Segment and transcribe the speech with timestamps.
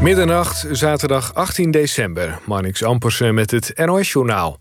[0.00, 2.38] Middernacht, zaterdag 18 december.
[2.44, 4.58] Marnix Ampersen met het NOS-journaal.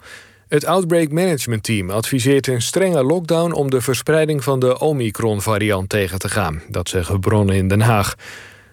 [0.48, 3.52] Het Outbreak Management Team adviseert een strenge lockdown...
[3.52, 6.62] om de verspreiding van de Omicron-variant tegen te gaan.
[6.70, 8.16] Dat zeggen bronnen in Den Haag.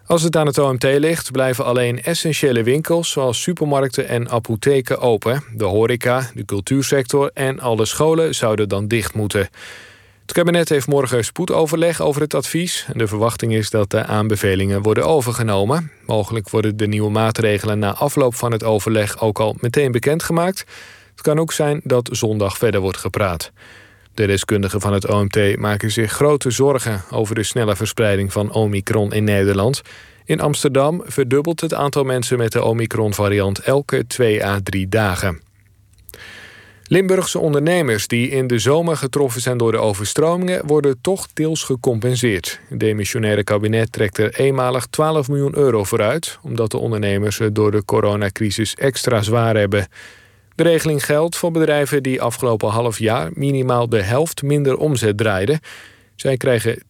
[0.06, 3.10] Als het aan het OMT ligt, blijven alleen essentiële winkels...
[3.10, 5.44] zoals supermarkten en apotheken open.
[5.54, 9.48] De horeca, de cultuursector en alle scholen zouden dan dicht moeten...
[10.32, 12.86] Het kabinet heeft morgen spoedoverleg over het advies.
[12.92, 15.90] De verwachting is dat de aanbevelingen worden overgenomen.
[16.06, 20.64] Mogelijk worden de nieuwe maatregelen na afloop van het overleg ook al meteen bekendgemaakt.
[21.10, 23.52] Het kan ook zijn dat zondag verder wordt gepraat.
[24.14, 29.12] De deskundigen van het OMT maken zich grote zorgen over de snelle verspreiding van Omicron
[29.12, 29.82] in Nederland.
[30.24, 35.51] In Amsterdam verdubbelt het aantal mensen met de Omicron-variant elke 2 à 3 dagen.
[36.92, 42.60] Limburgse ondernemers die in de zomer getroffen zijn door de overstromingen worden toch deels gecompenseerd.
[42.68, 47.70] Het demissionaire kabinet trekt er eenmalig 12 miljoen euro vooruit, omdat de ondernemers het door
[47.70, 49.88] de coronacrisis extra zwaar hebben.
[50.54, 55.60] De regeling geldt voor bedrijven die afgelopen half jaar minimaal de helft minder omzet draaiden.
[56.16, 56.82] Zij krijgen 10%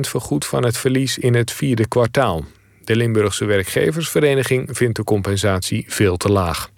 [0.00, 2.44] vergoed van het verlies in het vierde kwartaal.
[2.84, 6.70] De Limburgse werkgeversvereniging vindt de compensatie veel te laag.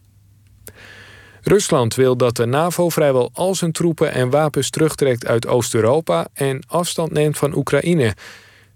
[1.42, 6.62] Rusland wil dat de NAVO vrijwel al zijn troepen en wapens terugtrekt uit Oost-Europa en
[6.66, 8.14] afstand neemt van Oekraïne.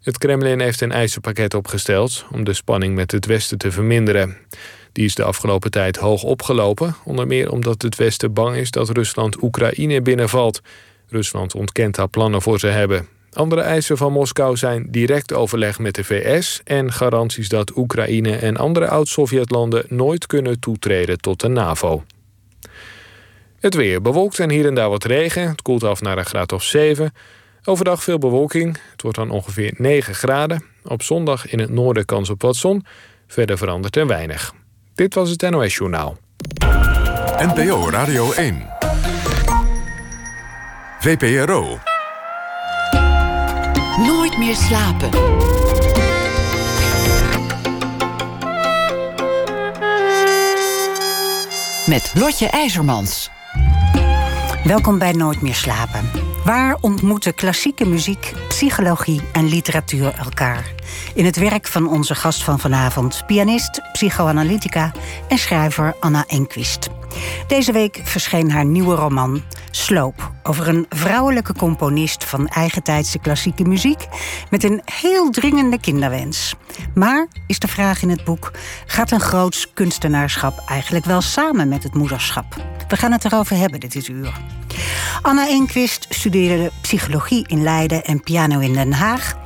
[0.03, 4.36] Het Kremlin heeft een eisenpakket opgesteld om de spanning met het Westen te verminderen.
[4.92, 8.89] Die is de afgelopen tijd hoog opgelopen, onder meer omdat het Westen bang is dat
[8.89, 10.61] Rusland Oekraïne binnenvalt.
[11.08, 13.08] Rusland ontkent daar plannen voor ze hebben.
[13.33, 18.56] Andere eisen van Moskou zijn direct overleg met de VS en garanties dat Oekraïne en
[18.56, 22.05] andere oud-Sovjetlanden nooit kunnen toetreden tot de NAVO.
[23.61, 25.49] Het weer bewolkt en hier en daar wat regen.
[25.49, 27.13] Het koelt af naar een graad of 7.
[27.65, 28.79] Overdag veel bewolking.
[28.91, 30.65] Het wordt dan ongeveer 9 graden.
[30.85, 32.85] Op zondag in het noorden kans op wat zon.
[33.27, 34.55] Verder verandert er weinig.
[34.95, 36.17] Dit was het NOS Journaal.
[37.39, 38.67] NPO Radio 1.
[41.01, 41.79] VPRO.
[43.98, 45.11] Nooit meer slapen.
[51.86, 53.30] Met Lotje IJzermans.
[54.64, 56.11] Welkom bij Nooit meer slapen.
[56.45, 60.76] Waar ontmoeten klassieke muziek, psychologie en literatuur elkaar?
[61.14, 64.92] In het werk van onze gast van vanavond, pianist, psychoanalytica
[65.29, 66.89] en schrijver Anna Enquist.
[67.47, 74.07] Deze week verscheen haar nieuwe roman Sloop over een vrouwelijke componist van eigentijdse klassieke muziek
[74.51, 76.55] met een heel dringende kinderwens.
[76.95, 78.53] Maar is de vraag in het boek:
[78.86, 82.57] gaat een groots kunstenaarschap eigenlijk wel samen met het moederschap?
[82.89, 84.33] We gaan het erover hebben dit uur.
[85.23, 89.36] Anna Enquist studeerde psychologie in Leiden en piano in Den Haag.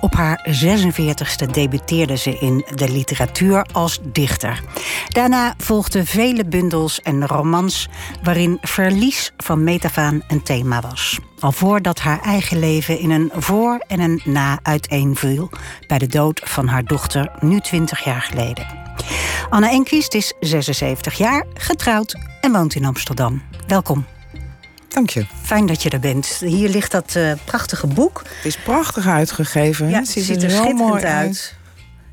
[0.00, 4.62] Op haar 46e debuteerde ze in de literatuur als dichter.
[5.08, 7.88] Daarna volgden vele bundels en romans
[8.22, 11.18] waarin verlies van metafaan een thema was.
[11.40, 15.50] Al voordat haar eigen leven in een voor- en een na uiteenviel
[15.86, 18.66] bij de dood van haar dochter, nu 20 jaar geleden.
[19.48, 23.42] Anna Enquist is 76 jaar, getrouwd en woont in Amsterdam.
[23.66, 24.17] Welkom.
[24.88, 25.26] Dank je.
[25.42, 26.26] Fijn dat je er bent.
[26.26, 28.22] Hier ligt dat uh, prachtige boek.
[28.36, 29.88] Het is prachtig uitgegeven.
[29.88, 31.56] Ja, het ziet, ziet er, schitterend uit.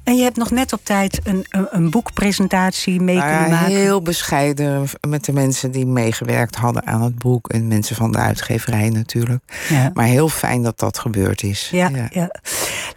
[0.06, 3.76] En je hebt nog net op tijd een, een, een boekpresentatie mee kunnen maken.
[3.76, 7.50] Heel bescheiden met de mensen die meegewerkt hadden aan het boek.
[7.50, 9.44] En mensen van de uitgeverij natuurlijk.
[9.70, 9.92] Ja.
[9.94, 11.70] Maar heel fijn dat dat gebeurd is.
[11.72, 12.08] Ja, ja.
[12.12, 12.30] ja,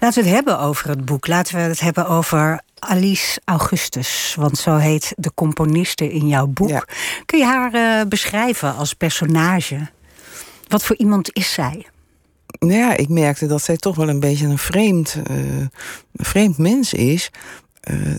[0.00, 1.27] Laten we het hebben over het boek.
[1.27, 4.34] Laten we het hebben over Alice Augustus.
[4.39, 6.69] Want zo heet de componiste in jouw boek.
[6.69, 6.84] Ja.
[7.25, 9.89] Kun je haar uh, beschrijven als personage?
[10.69, 11.87] Wat voor iemand is zij?
[12.59, 15.71] Nou ja, ik merkte dat zij toch wel een beetje een vreemd, uh, een
[16.12, 17.31] vreemd mens is.
[17.91, 18.11] Uh,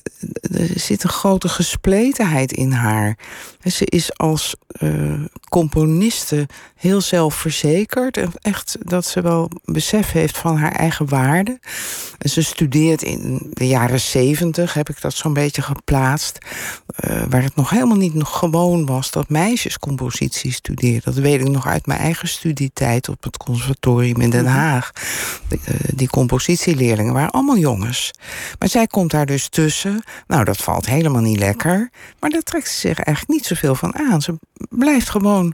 [0.42, 3.18] er zit een grote gespletenheid in haar.
[3.64, 8.18] Ze is als uh, componiste heel zelfverzekerd.
[8.18, 11.60] En echt dat ze wel besef heeft van haar eigen waarde.
[12.20, 16.38] Ze studeert in de jaren zeventig, heb ik dat zo'n beetje geplaatst.
[17.10, 21.14] Uh, waar het nog helemaal niet nog gewoon was dat meisjes compositie studeerden.
[21.14, 24.92] Dat weet ik nog uit mijn eigen studietijd op het conservatorium in Den Haag.
[25.48, 25.60] De,
[25.96, 28.12] die compositieleerlingen waren allemaal jongens.
[28.60, 29.50] Maar zij komt daar dus
[30.28, 31.92] Nou, dat valt helemaal niet lekker.
[32.20, 34.22] Maar daar trekt ze zich eigenlijk niet zoveel van aan.
[34.22, 34.40] Ze
[34.70, 35.54] blijft gewoon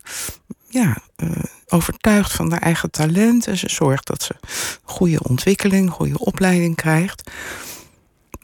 [0.70, 1.30] ja, uh,
[1.68, 3.48] overtuigd van haar eigen talent.
[3.48, 4.36] En ze zorgt dat ze
[4.84, 7.32] goede ontwikkeling, goede opleiding krijgt.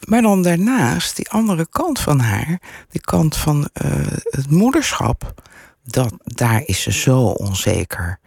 [0.08, 3.90] Maar dan daarnaast, die andere kant van haar, die kant van uh,
[4.22, 5.34] het moederschap,
[5.84, 8.18] dat, daar is ze zo onzeker.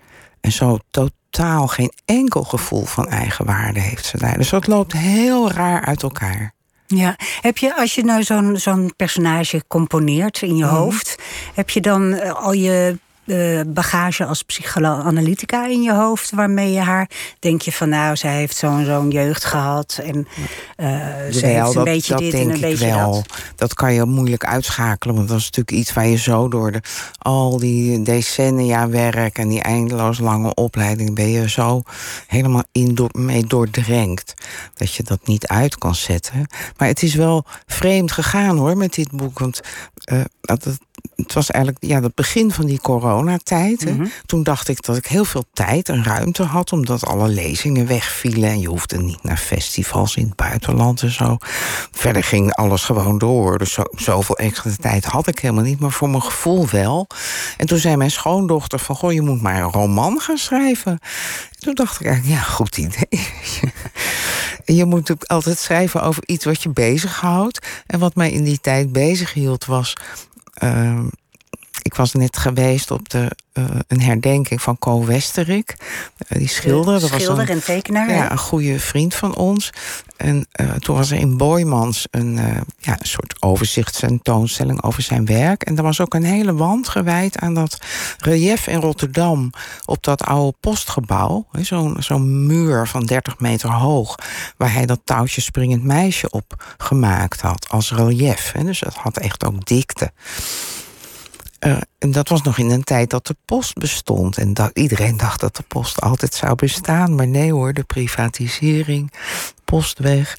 [0.42, 4.38] En zo totaal geen enkel gevoel van eigenwaarde heeft ze daar.
[4.38, 6.55] Dus dat loopt heel raar uit elkaar.
[6.88, 10.74] Ja, heb je als je nou zo'n zo'n personage componeert in je Mhm.
[10.76, 11.16] hoofd,
[11.54, 16.80] heb je dan eh, al je eh, bagage als psychoanalytica in je hoofd waarmee je
[16.80, 20.28] haar denk je van nou zij heeft zo'n zo'n jeugd gehad en
[20.76, 20.88] eh,
[21.32, 23.12] ze heeft een dat, beetje dat dit en een beetje wel.
[23.12, 23.26] dat.
[23.56, 25.16] Dat kan je moeilijk uitschakelen.
[25.16, 26.82] Want dat is natuurlijk iets waar je zo door de,
[27.18, 31.82] al die decennia werk en die eindeloos lange opleiding ben je zo
[32.28, 34.34] helemaal in door, mee doordrenkt.
[34.74, 36.48] Dat je dat niet uit kan zetten.
[36.78, 39.40] Maar het is wel vreemd gegaan hoor met dit boek.
[39.40, 39.62] Want
[40.04, 40.78] eh, dat,
[41.16, 43.86] het, was eigenlijk ja, het begin van die coronatijd.
[43.86, 44.06] Mhm.
[44.26, 48.50] Toen dacht ik dat ik heel veel tijd en ruimte had, omdat alle lezingen wegvielen.
[48.50, 51.38] En je hoefde niet naar festivals in het buitenland en zo.
[51.92, 53.58] Verder ging alles gewoon door.
[53.58, 57.08] Dus zo, zoveel extra tijd had ik helemaal niet, maar voor mijn gevoel wel.
[57.58, 61.00] En toen zei mijn schoondochter van, goh, je moet maar een roman gaan schrijven.
[61.60, 63.08] Toen dacht ik eigenlijk, ja, goed idee.
[64.66, 67.68] Je moet natuurlijk altijd schrijven over iets wat je bezighoudt.
[67.88, 69.94] En wat mij in die tijd bezighield was.
[70.62, 71.12] Um,
[71.86, 75.76] ik was net geweest op de, eh, een herdenking van Co Westerik.
[76.28, 77.00] Eh, die schilder.
[77.00, 78.10] Dat was schilder een- en tekenaar.
[78.10, 79.70] ja, een goede vriend van ons.
[80.18, 82.36] En eh, toen was er in Boymans een,
[82.80, 85.64] ja, een soort overzichtstentoonstelling over zijn werk.
[85.64, 87.78] En er was ook een hele wand gewijd aan dat
[88.20, 89.50] relief in Rotterdam.
[89.86, 91.46] Op dat oude postgebouw.
[91.62, 94.16] Zo'n zo'n muur van 30 meter hoog.
[94.58, 97.70] Waar hij dat touwtje springend meisje op gemaakt had.
[97.70, 98.52] Als relief.
[98.52, 98.64] Hè.
[98.64, 100.12] Dus dat had echt ook dikte.
[101.66, 104.38] Eh, en dat was nog in een tijd dat de post bestond.
[104.38, 107.16] En dat, iedereen dacht dat de post altijd zou bestaan.
[107.16, 109.12] Maar nee hoor, de privatisering,
[109.64, 110.38] post weg,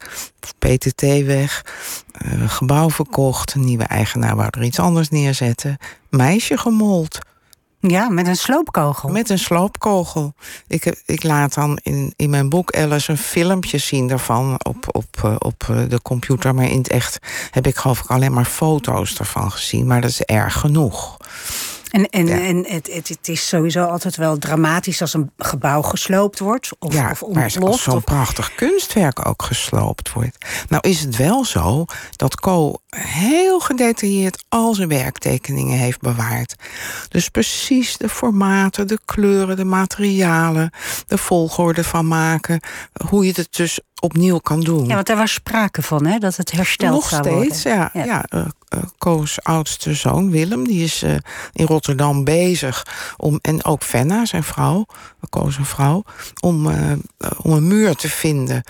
[0.59, 1.65] PTT weg,
[2.13, 5.77] eh, gebouw verkocht, nieuwe eigenaar wou er iets anders neerzetten.
[6.11, 7.19] Meisje gemold
[7.89, 9.09] Ja, met een sloopkogel.
[9.09, 10.35] met een sloopkogel.
[10.67, 15.07] Ik, ik laat dan in, in mijn boek Alice een filmpje zien daarvan op, op,
[15.23, 16.55] eh, op eh, de computer.
[16.55, 17.19] Maar in het echt
[17.51, 19.87] heb ik geloof ik alleen maar foto's ervan gezien.
[19.87, 21.17] Maar dat is erg genoeg.
[21.91, 22.41] En, en, Ja.
[22.41, 26.95] en het, het, het is sowieso altijd wel dramatisch als een gebouw gesloopt wordt of,
[26.95, 27.83] ja, of maar als ontploft.
[27.83, 30.37] zo'n Of, prachtig kunstwerk ook gesloopt wordt.
[30.69, 31.85] Nou is het wel zo
[32.17, 36.55] dat Co heel gedetailleerd al zijn werktekeningen heeft bewaard.
[37.09, 40.71] Dus precies de formaten, de kleuren, de materialen,
[41.07, 42.61] de volgorde van maken,
[43.09, 44.87] hoe je het dus opnieuw kan doen.
[44.87, 47.81] ja, want daar was sprake van, hè, dat het hersteld Nog zou steeds, worden.
[47.83, 47.91] ja.
[47.93, 48.05] Ja.
[48.05, 48.25] ja.
[48.29, 51.15] eh, eh, Koos oudste zoon Willem, die is eh,
[51.53, 52.87] in Rotterdam bezig
[53.17, 54.87] om, en ook Fenna, zijn vrouw,
[55.31, 56.05] Koos vrouw,
[56.41, 56.67] om,
[57.43, 58.63] om een muur te vinden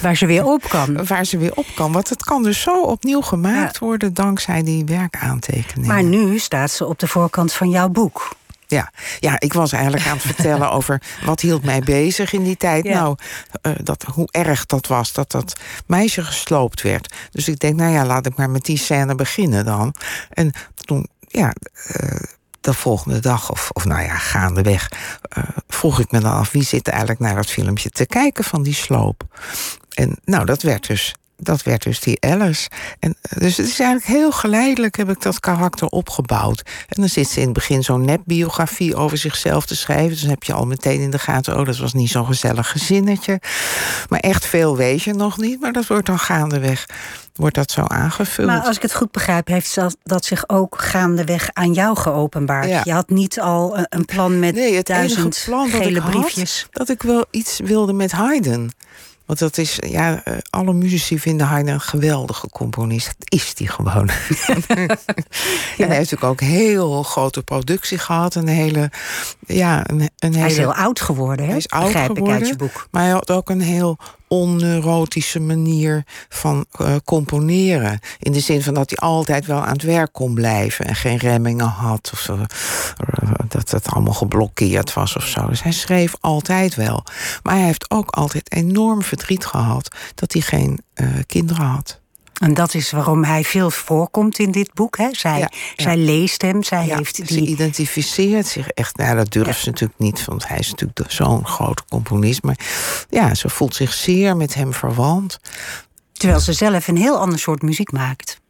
[0.00, 0.98] Waar ze weer op kan.
[1.06, 1.92] waar ze weer op kan.
[1.92, 5.88] Want het kan dus zo opnieuw gemaakt worden dankzij die werkaantekeningen.
[5.88, 8.28] Maar nu staat ze op de voorkant van jouw boek.
[8.74, 12.56] Ja, ja, ik was eigenlijk aan het vertellen over wat hield mij bezig in die
[12.56, 12.84] tijd.
[12.84, 13.00] Ja.
[13.00, 13.16] Nou,
[13.62, 17.14] eh, dat, hoe erg dat was dat dat meisje gesloopt werd.
[17.30, 19.94] Dus ik denk, nou ja, laat ik maar met die scène beginnen dan.
[20.30, 21.52] En toen, ja,
[21.86, 22.20] eh,
[22.60, 24.90] de volgende dag, of, of nou ja, gaandeweg,
[25.28, 28.62] eh, vroeg ik me dan af wie zit eigenlijk naar dat filmpje te kijken van
[28.62, 29.22] die sloop.
[29.88, 31.14] En nou, dat werd dus.
[31.44, 32.68] Dat werd dus die Alice.
[32.98, 36.62] En, eh, dus het is eigenlijk heel geleidelijk heb ik dat karakter opgebouwd.
[36.88, 40.08] En dan zit ze in het begin zo'n nepbiografie over zichzelf te schrijven.
[40.08, 42.70] Dus dan heb je al meteen in de gaten, oh, dat was niet zo'n gezellig
[42.70, 43.40] gezinnetje.
[44.08, 45.60] Maar echt veel weet je nog niet.
[45.60, 46.86] Maar dat wordt dan gaandeweg,
[47.34, 48.46] wordt dat zo aangevuld.
[48.48, 52.68] Maar als ik het goed begrijp, heeft dat zich ook gaandeweg aan jou geopenbaard.
[52.68, 52.80] Ja.
[52.84, 56.66] Je had niet al een- plan met Nee, het enige duizend plan gele had, briefjes.
[56.70, 58.70] dat ik wel iets wilde met Haydn.
[59.26, 63.14] Want dat is, ja, eh, alle muzici vinden Haydn een geweldige componist.
[63.18, 64.10] Dat is die gewoon.
[65.78, 68.34] En hij heeft natuurlijk ook heel grote productie gehad.
[68.34, 68.90] Een hele,
[69.46, 70.38] ja, een, een hele...
[70.38, 71.50] Hij is heel oud geworden, hè?
[71.50, 72.48] Hij is oud begrijp ik uit geworden.
[72.48, 72.88] je boek.
[72.90, 73.60] Maar hij had ook een
[74.34, 77.98] heelonneurotische manier van eh, componeren.
[78.18, 81.16] In de zin van dat hij altijd wel aan het werk kon blijven en geen
[81.16, 82.10] remmingen had.
[82.12, 82.38] Of zo,
[83.48, 85.46] dat het allemaal geblokkeerd was of zo.
[85.46, 87.04] Dus hij schreef altijd wel.
[87.42, 92.02] Maar hij heeft ook altijd enorm verdriet gehad dat hij geen eh, kinderen had.
[92.40, 94.96] En dat is waarom hij veel voorkomt in dit boek.
[94.96, 95.08] Hè?
[95.12, 95.82] Zij, Ja, ja.
[95.82, 97.46] zij leest hem, zij Ja, heeft Ze die...
[97.46, 98.96] identificeert zich echt.
[98.96, 102.42] Nou, dat durft ze natuurlijk niet, want hij is natuurlijk zo'n grote componist.
[102.42, 102.58] Maar
[103.10, 105.38] ja, ze voelt zich zeer met hem verwant.
[106.12, 108.40] Terwijl ze zelf een heel ander soort muziek maakt.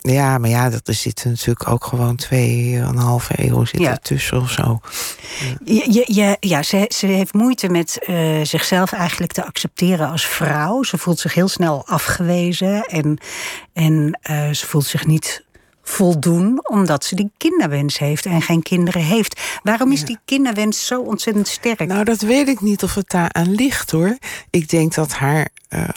[0.00, 3.90] Ja, maar ja, dat er zitten natuurlijk ook gewoon tweeënhalve eeuw zit Ja.
[3.90, 4.80] er tussen of zo.
[5.64, 10.82] Je, je- ja, ze, ze heeft moeite met eh, zichzelf eigenlijk te accepteren als vrouw.
[10.82, 13.18] Ze voelt zich heel snel afgewezen en,
[13.72, 15.44] en eh, ze voelt zich niet
[15.88, 19.40] voldoen omdat ze die kinderwens heeft en geen kinderen heeft.
[19.62, 21.86] Waarom is die kinderwens zo ontzettend sterk?
[21.86, 24.18] Nou, dat weet ik niet of het daar aan ligt hoor.
[24.50, 25.88] Ik denk dat haar uh,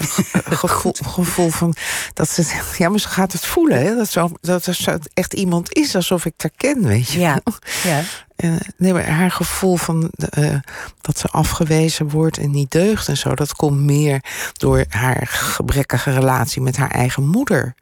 [0.50, 1.76] gevoel, gevoel, van
[2.14, 2.60] dat ze.
[2.78, 3.82] Ja, maar ze gaat het voelen.
[3.82, 3.96] Hè?
[3.96, 7.20] Dat, zo, dat er echt iemand is alsof ik haar ken, weet je.
[7.20, 7.42] Ja.
[7.84, 8.02] ja.
[8.42, 10.56] Uh, nee, maar haar gevoel van uh,
[11.02, 16.12] dat ze afgewezen wordt en niet deugt en zo, dat komt meer door haar gebrekkige
[16.12, 17.76] relatie met haar eigen moeder.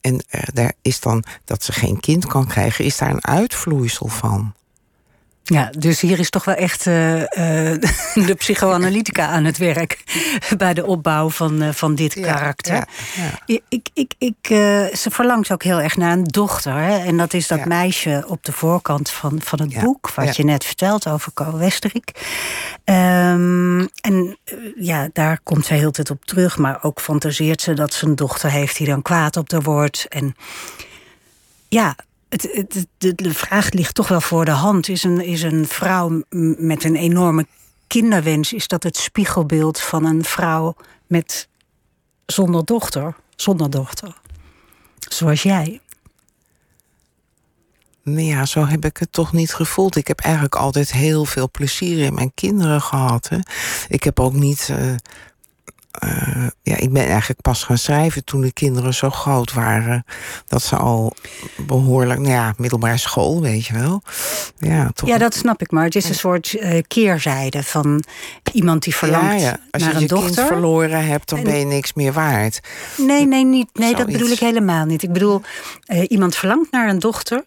[0.00, 4.06] En uh, daar is dan dat ze geen kind kan krijgen, is daar een uitvloeisel
[4.06, 4.54] van.
[5.50, 7.26] Ja, dus hier is toch wel echt uh, uh,
[8.28, 10.02] de psychoanalytica aan het werk
[10.58, 12.74] bij de opbouw van, uh, van dit ja, karakter.
[12.74, 12.86] Ja,
[13.46, 13.58] ja.
[13.68, 14.46] Ik, ik, ik,
[14.96, 16.74] ze verlangt ook heel erg naar een dochter.
[16.74, 16.98] Hè?
[16.98, 20.64] En dat is dat meisje op de voorkant van, van het boek, wat je net
[20.64, 22.12] vertelt over Co Westerik.
[22.84, 24.38] Um, en
[24.76, 28.16] ja, daar komt zij heel tijd op terug, maar ook fantaseert ze dat ze een
[28.16, 30.06] dochter heeft die dan kwaad op haar wordt.
[30.08, 30.36] En
[31.68, 31.96] ja,
[32.30, 34.88] het, het, de, vraag ligt toch wel voor de hand.
[34.88, 36.22] Is een, is een vrouw
[36.58, 37.46] met een enorme
[37.86, 38.52] kinderwens...
[38.52, 40.74] is dat het spiegelbeeld van een vrouw
[41.06, 41.48] met
[42.26, 43.14] zonder dochter?
[43.36, 44.14] Zonder dochter.
[45.08, 45.80] Zoals jij.
[48.02, 49.96] Nee, ja, zo heb ik het toch niet gevoeld.
[49.96, 53.28] Ik heb eigenlijk altijd heel veel plezier in mijn kinderen gehad.
[53.88, 54.68] Ik heb ook niet...
[54.70, 54.94] Uh,
[56.04, 60.04] uh, ja, ik ben eigenlijk pas gaan schrijven toen de kinderen zo groot waren.
[60.46, 61.12] Dat ze al
[61.56, 64.02] behoorlijk, nou ja, middelbare school, weet je wel.
[64.58, 65.08] Ja, toch...
[65.08, 68.04] ja dat snap ik, maar het is een soort uh, keerzijde van
[68.52, 69.58] iemand die verlangt ja, ja.
[69.70, 70.26] Als naar je een dochter.
[70.26, 71.44] Als je kind verloren hebt, dan en...
[71.44, 72.60] ben je niks meer waard.
[72.96, 75.02] Nee, nee, niet, nee dat bedoel ik helemaal niet.
[75.02, 75.42] Ik bedoel,
[75.86, 77.44] uh, iemand verlangt naar een dochter.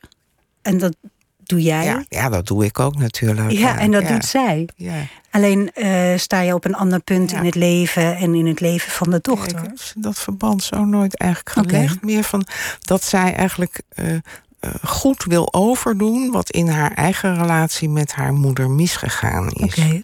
[0.61, 0.95] En dat
[1.53, 1.85] doe jij.
[1.85, 3.51] Ja, ja dat doe ik ook natuurlijk.
[3.51, 4.67] Ja, en dat doet zij.
[4.75, 4.93] Ja.
[5.31, 8.91] Alleen uh, sta je op een ander punt in het leven en in het leven
[8.91, 9.61] van de dochter.
[9.61, 11.95] Kijk, dat verband zo nooit eigenlijk gelegd.
[11.95, 12.13] Okay.
[12.13, 12.45] Meer van
[12.79, 14.19] dat zij eigenlijk uh, uh,
[14.83, 19.77] goed wil overdoen wat in haar eigen relatie met haar moeder misgegaan is.
[19.77, 20.03] Okay.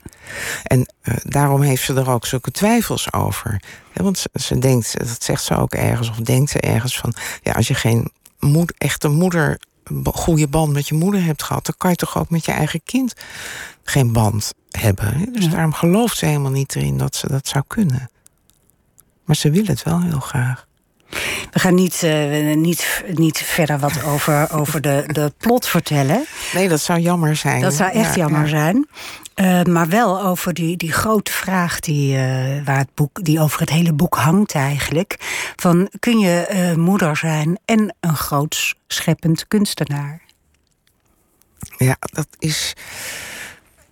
[0.63, 0.87] En
[1.23, 3.61] daarom heeft ze er ook zulke twijfels over.
[3.93, 7.13] Want ze, ze, denkt, dat zegt ze ook ergens, of denkt ze ergens van:
[7.43, 9.59] ja, als je geen moed, echte moeder
[10.03, 12.81] goede band met je moeder hebt gehad, dan kan je toch ook met je eigen
[12.83, 13.13] kind
[13.83, 15.33] geen band hebben.
[15.33, 15.51] Dus ja.
[15.51, 18.09] daarom gelooft ze helemaal niet erin dat ze dat zou kunnen.
[19.23, 20.67] Maar ze wil het wel heel graag.
[21.51, 26.25] We gaan niet, uh, niet, niet verder wat over, over de, de plot vertellen.
[26.53, 27.61] Nee, dat zou jammer zijn.
[27.61, 28.47] Dat zou echt ja, jammer ja.
[28.47, 28.87] zijn.
[29.35, 33.59] Uh, maar wel over die, die grote vraag die, uh, waar het boek, die over
[33.59, 35.15] het hele boek hangt eigenlijk.
[35.55, 40.21] Van kun je moeder zijn en een groot scheppend kunstenaar?
[41.77, 42.73] Ja, dat is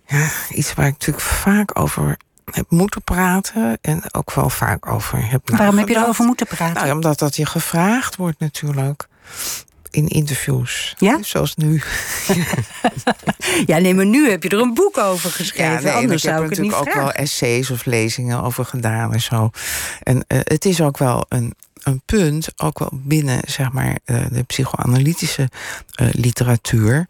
[0.06, 2.16] ja, iets waar ik natuurlijk vaak over
[2.52, 6.82] heb moeten praten en ook wel vaak over heb Waarom heb je erover moeten praten?
[6.82, 9.08] Nou, omdat dat je gevraagd wordt natuurlijk
[9.90, 10.94] in interviews.
[10.98, 11.18] Ja?
[11.22, 11.82] Zoals nu.
[13.66, 15.72] ja, nee, maar nu heb je er een boek over geschreven.
[15.72, 18.42] Ja, nee, Anders ik zou heb ik het niet natuurlijk ook wel essays of lezingen
[18.42, 19.50] over gedaan en zo.
[20.02, 24.24] En uh, het is ook wel een, een punt, ook wel binnen zeg maar, uh,
[24.30, 25.48] de psychoanalytische
[26.00, 27.06] uh, literatuur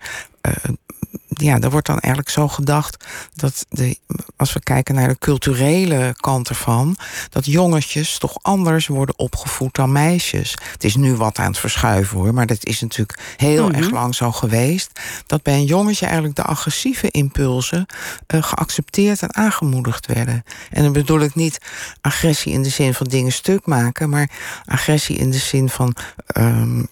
[1.28, 3.98] ja, er wordt dan eigenlijk zo gedacht dat de,
[4.36, 6.96] als we kijken naar de culturele kant ervan,
[7.30, 10.54] dat jongetjes toch anders worden opgevoed dan meisjes.
[10.72, 13.82] Het is nu wat aan het verschuiven hoor, maar dat is natuurlijk heel mm -hmm.
[13.82, 15.00] erg lang zo geweest.
[15.26, 17.86] Dat bij een jongetje eigenlijk de agressieve impulsen
[18.34, 20.44] uh, geaccepteerd en aangemoedigd werden.
[20.70, 21.58] En dan bedoel ik niet
[22.00, 24.30] agressie in de zin van dingen stuk maken, maar
[24.64, 25.96] agressie in de zin van
[26.36, 26.84] um, uh,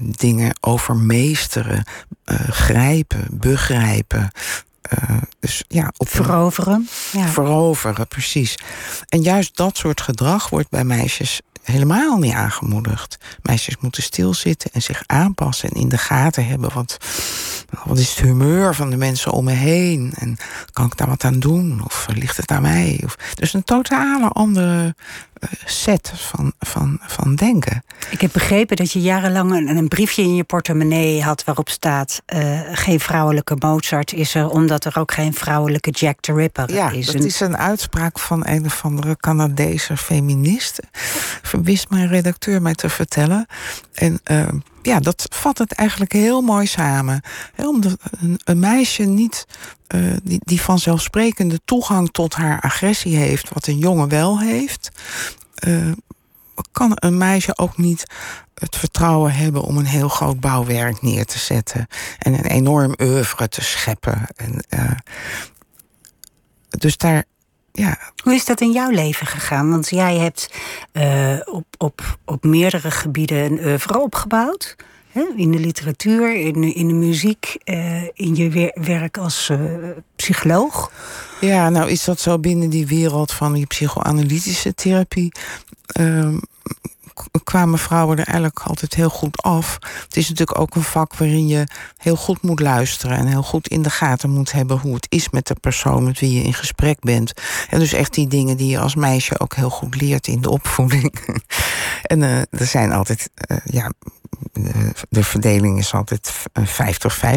[0.00, 1.84] dingen overmeesteren,
[2.26, 4.30] uh, grijpen, begrijpen.
[4.92, 6.88] Uh, dus ja, op veroveren.
[7.12, 7.26] Ja.
[7.26, 8.58] Veroveren, precies.
[9.08, 13.18] En juist dat soort gedrag wordt bij meisjes helemaal niet aangemoedigd.
[13.42, 16.96] Meisjes moeten stilzitten en zich aanpassen en in de gaten hebben wat,
[17.84, 20.36] wat is het humeur van de mensen om me heen en
[20.72, 23.00] kan ik daar wat aan doen of ligt het aan mij?
[23.04, 24.94] Of, dus een totale andere
[25.64, 27.84] set van, van, van denken.
[28.10, 32.22] Ik heb begrepen dat je jarenlang een, een briefje in je portemonnee had waarop staat:
[32.34, 36.90] uh, geen vrouwelijke Mozart is er, omdat er ook geen vrouwelijke Jack the Ripper ja,
[36.90, 37.06] is.
[37.06, 40.82] Dat is een uitspraak van een of andere Canadese feministe.
[41.62, 43.46] Wist mijn redacteur mij te vertellen.
[43.92, 44.48] En uh,
[44.86, 47.20] ja, dat vat het eigenlijk heel mooi samen.
[47.54, 47.96] He, omdat
[48.44, 49.46] een, meisje niet
[49.94, 54.90] uh, die, die vanzelfsprekende toegang tot haar agressie heeft, wat een jongen wel heeft,
[55.66, 55.92] uh,
[56.72, 58.04] kan een meisje ook niet
[58.54, 61.86] het vertrouwen hebben om een heel groot bouwwerk neer te zetten
[62.18, 64.26] en een enorm oeuvre te scheppen.
[64.36, 64.90] En, uh,
[66.68, 67.24] dus daar
[67.76, 67.98] ja.
[68.22, 69.70] Hoe is dat in jouw leven gegaan?
[69.70, 70.50] Want jij hebt
[70.92, 74.76] uh, op, op, op meerdere gebieden een oeuvre opgebouwd.
[75.12, 75.24] Hè?
[75.36, 79.58] In de literatuur, in, in de muziek, uh, in je werk als uh,
[80.16, 80.92] psycholoog.
[81.40, 85.32] Ja, nou is dat zo binnen die wereld van die psychoanalytische therapie.
[87.56, 89.78] Kwamen vrouwen er eigenlijk altijd heel goed af.
[90.04, 93.68] Het is natuurlijk ook een vak waarin je heel goed moet luisteren en heel goed
[93.68, 96.54] in de gaten moet hebben hoe het is met de persoon met wie je in
[96.54, 97.32] gesprek bent.
[97.70, 100.50] En dus echt die dingen die je als meisje ook heel goed leert in de
[100.50, 101.12] opvoeding.
[102.02, 103.92] en uh, er zijn altijd, uh, ja,
[104.52, 106.62] de, de, verdeling is altijd 50-50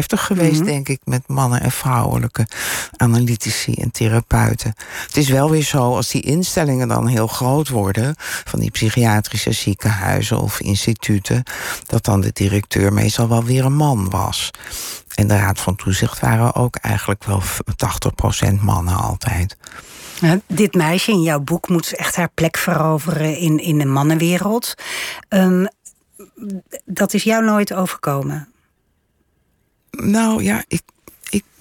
[0.06, 0.64] geweest, mm -hmm.
[0.64, 2.46] denk ik, met mannen en vrouwelijke
[2.96, 4.74] analytici en therapeuten.
[5.06, 9.52] Het is wel weer zo, als die instellingen dan heel groot worden, van die psychiatrische
[9.52, 11.42] ziekenhuizen of instituten,
[11.86, 14.50] dat dan de directeur meestal wel weer een man was.
[15.14, 19.56] En de raad van toezicht waren ook eigenlijk wel 80% mannen altijd.
[20.20, 24.74] Nou, dit meisje in jouw boek moet echt haar plek veroveren in, in de mannenwereld.
[25.28, 25.68] Um,
[26.84, 28.48] dat is jou nooit overkomen?
[29.90, 30.82] Nou ja, ik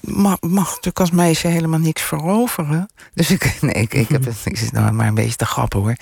[0.02, 2.90] mag, mag natuurlijk als meisje helemaal niks veroveren.
[3.14, 5.96] Dus ik, nee, ik, ik, heb, ik zit nou maar een beetje te grappen hoor.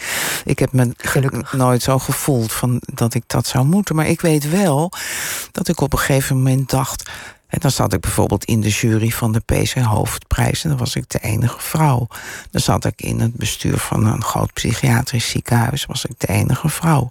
[0.46, 3.96] Ik heb me gelukkig nooit zo gevoeld van dat ik dat zou moeten.
[3.96, 4.92] Maar ik weet wel
[5.52, 7.10] dat ik op een gegeven moment dacht.
[7.48, 10.64] En dan zat ik bijvoorbeeld in de jury van de PC Hoofdprijs.
[10.64, 12.08] En dan was ik de enige vrouw.
[12.52, 15.86] Dan zat ik in het bestuur van een groot psychiatrisch ziekenhuis.
[15.86, 17.10] Was ik de enige vrouw.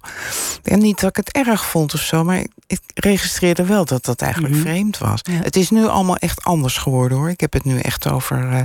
[0.63, 2.23] En niet dat ik het erg vond of zo.
[2.23, 4.69] Maar ik registreerde wel dat dat eigenlijk mm -hmm.
[4.69, 5.19] vreemd was.
[5.23, 5.33] Ja.
[5.33, 7.29] Het is nu allemaal echt anders geworden hoor.
[7.29, 8.61] Ik heb het nu echt over uh,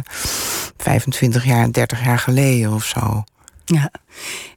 [0.76, 3.24] 25 jaar, 30 jaar geleden of zo.
[3.64, 3.90] Ja.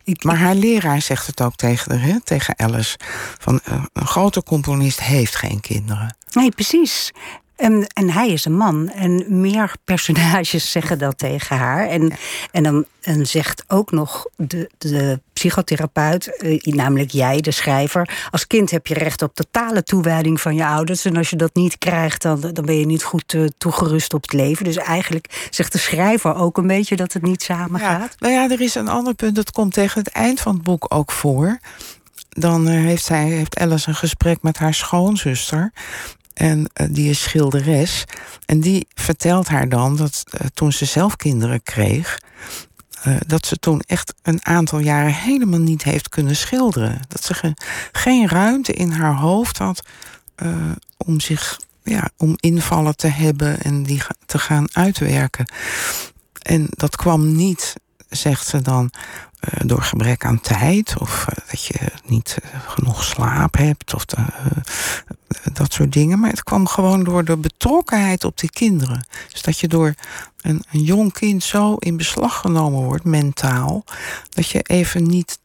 [0.04, 2.98] Ik, maar haar leraar zegt het ook tegen, haar, tegen Alice.
[3.40, 6.18] Van, uh, een grote componist heeft geen kinderen.
[6.32, 7.12] Nee, precies.
[7.56, 8.90] En, en hij is een man.
[8.90, 11.88] En meer personages zeggen dat tegen haar.
[11.88, 12.16] En, ja.
[12.52, 18.28] en dan en zegt ook nog de, de psychotherapeut, eh, namelijk jij, de schrijver.
[18.32, 21.06] Als kind heb je recht op totale toewijding van je ouders.
[21.06, 24.22] En als je dat niet krijgt, dan, dan ben je niet goed uh, toegerust op
[24.22, 24.66] het leven.
[24.66, 28.16] Dus eigenlijk zegt de schrijver ook een beetje dat het niet samen ja, gaat.
[28.20, 29.36] Nou ja, er is een ander punt.
[29.36, 31.60] Dat komt tegen het eind van het boek ook voor.
[32.30, 35.72] Dan uh, heeft, zij, heeft Alice een gesprek met haar schoonzuster.
[36.36, 38.04] En uh, die is schilderes.
[38.46, 42.20] En die vertelt haar dan dat uh, toen ze zelf kinderen kreeg.
[43.08, 47.00] Uh, dat ze toen echt een aantal jaren helemaal niet heeft kunnen schilderen.
[47.08, 47.54] Dat ze ge
[47.92, 49.84] geen ruimte in haar hoofd had
[50.98, 51.60] om zich.
[51.84, 55.46] Ja, om invallen te hebben en die te gaan uitwerken.
[56.42, 57.74] En dat kwam niet,
[58.10, 58.92] zegt ze dan,
[59.66, 64.18] door gebrek aan tijd of uh, dat je niet uh, genoeg slaap hebt of de,
[65.54, 66.20] dat soort dingen.
[66.20, 69.08] Maar het kwam gewoon door de betrokkenheid op die kinderen.
[69.32, 69.94] Dus dat je door
[70.42, 73.84] een, een jong kind zo in beslag genomen wordt, mentaal,
[74.30, 75.40] dat je even niet,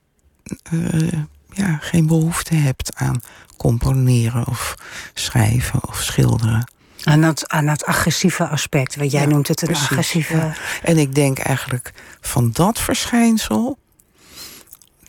[1.52, 3.20] ja, geen behoefte hebt aan
[3.56, 4.74] componeren of
[5.14, 6.70] schrijven of schilderen.
[7.04, 10.36] Aan dat, aan dat agressieve aspect, wat jij ja, noemt het een precies, agressieve.
[10.36, 10.54] Ja.
[10.82, 13.78] En ik denk eigenlijk van dat verschijnsel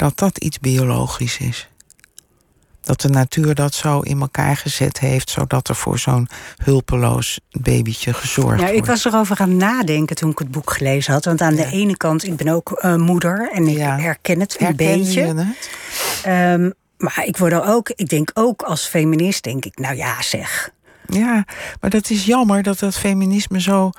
[0.01, 1.69] dat dat iets biologisch is.
[2.81, 6.27] Dat de natuur dat zo in elkaar gezet heeft, zodat er voor zo'n
[6.63, 8.79] hulpeloos babytje gezorgd ja, wordt.
[8.79, 11.25] Ik was erover gaan nadenken toen ik het boek gelezen had.
[11.25, 11.63] Want aan ja.
[11.63, 13.97] de ene kant, ik ben ook uh, moeder en ik ja.
[13.99, 15.21] herken het een herken beetje.
[15.21, 16.53] Het?
[16.59, 20.21] Um, maar ik word er ook, ik denk ook als feminist, denk ik, nou ja,
[20.21, 20.69] zeg.
[21.05, 21.45] Ja,
[21.79, 23.89] maar dat is jammer dat dat feminisme zo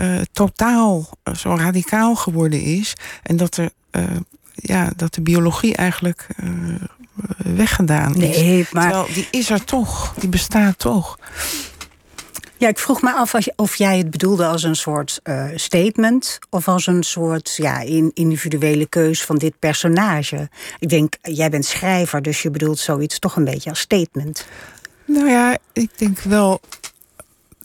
[0.00, 2.94] uh, totaal, zo radicaal geworden is.
[3.22, 3.70] En dat er.
[3.92, 4.04] Uh,
[4.60, 6.50] ja, dat de biologie eigenlijk uh,
[7.36, 8.36] weggedaan is.
[8.36, 8.90] Nee, maar...
[8.90, 11.18] Terwijl die is er toch, die bestaat toch.
[12.56, 16.38] Ja, ik vroeg me af of jij het bedoelde als een soort uh, statement...
[16.50, 17.80] of als een soort ja,
[18.12, 20.48] individuele keus van dit personage.
[20.78, 24.46] Ik denk, jij bent schrijver, dus je bedoelt zoiets toch een beetje als statement.
[25.04, 26.60] Nou ja, ik denk wel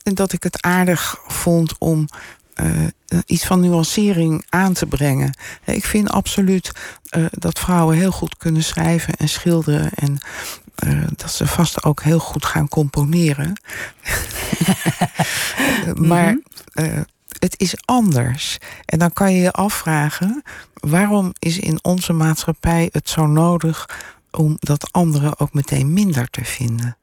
[0.03, 2.07] dat ik het aardig vond om
[2.61, 2.87] uh,
[3.25, 5.37] iets van nuancering aan te brengen.
[5.65, 6.71] Ik vind absoluut
[7.17, 9.89] uh, dat vrouwen heel goed kunnen schrijven en schilderen.
[9.93, 10.17] En
[10.87, 13.61] uh, dat ze vast ook heel goed gaan componeren.
[15.95, 16.37] maar
[17.39, 18.57] het is anders.
[18.85, 20.41] En dan kan je je afvragen:
[20.73, 23.89] waarom is in onze maatschappij het zo nodig
[24.31, 26.97] om dat andere ook meteen minder te vinden?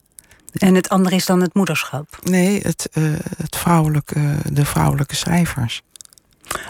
[0.53, 2.19] En het andere is dan het moederschap?
[2.23, 4.21] Nee, het, uh, het vrouwelijke,
[4.53, 5.83] de vrouwelijke schrijvers.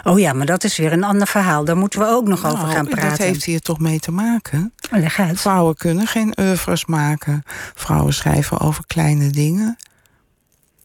[0.03, 1.65] Oh ja, maar dat is weer een ander verhaal.
[1.65, 3.09] Daar moeten we ook nog nou, over gaan praten.
[3.09, 4.73] Dat heeft hier toch mee te maken.
[4.89, 5.41] Leg uit.
[5.41, 7.43] Vrouwen kunnen geen oeuvres maken.
[7.75, 9.75] Vrouwen schrijven over kleine dingen.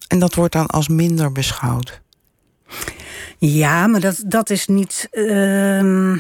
[0.09, 2.01] En dat wordt dan als minder beschouwd.
[3.39, 5.09] Ja, maar dat, dat is niet.
[5.11, 6.19] ehm,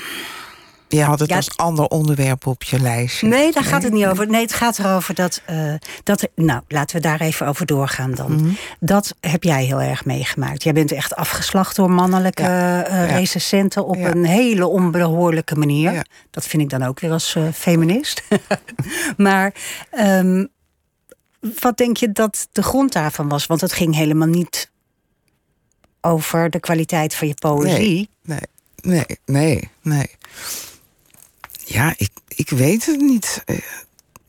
[0.88, 3.26] Je had het Ja, als ander onderwerp op je lijstje.
[3.28, 4.26] Nee, daar gaat het niet over.
[4.28, 5.42] Nee, het gaat erover dat.
[5.46, 8.32] eh, dat nou, laten we daar even over doorgaan dan.
[8.34, 8.50] Mhm.
[8.80, 10.62] Dat heb jij heel erg meegemaakt.
[10.62, 12.84] Jij bent echt afgeslacht door mannelijke Ja.
[12.86, 13.16] eh, Ja.
[13.16, 16.06] recensenten op een hele onbehoorlijke manier.
[16.30, 18.22] Dat vind ik dan ook weer als eh, feminist.
[19.16, 19.54] maar
[19.90, 20.44] ehm,
[21.60, 23.46] wat denk je dat de grond daarvan was?
[23.46, 24.70] Want het ging helemaal niet
[26.00, 28.08] over de kwaliteit van je poëzie.
[28.22, 28.38] Nee,
[28.82, 30.10] nee, nee, nee.
[31.68, 33.42] Ja, ik, ik weet het niet.
[33.44, 33.56] Eh,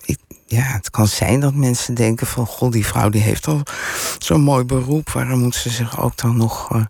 [0.06, 2.45] Ik, ja, het kan zijn dat mensen denken van...
[2.45, 3.62] goh, die vrouw die heeft al
[4.17, 5.10] zo'n mooi beroep...
[5.10, 6.82] waarom moet ze zich ook dan nog eh,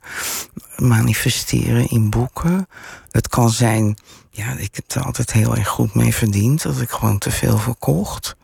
[0.77, 2.67] manifesteren in boeken?
[3.11, 3.97] Het kan zijn...
[4.31, 6.61] Ja, ik heb er altijd heel erg goed mee verdiend...
[6.61, 8.35] dat ik gewoon te veel verkocht.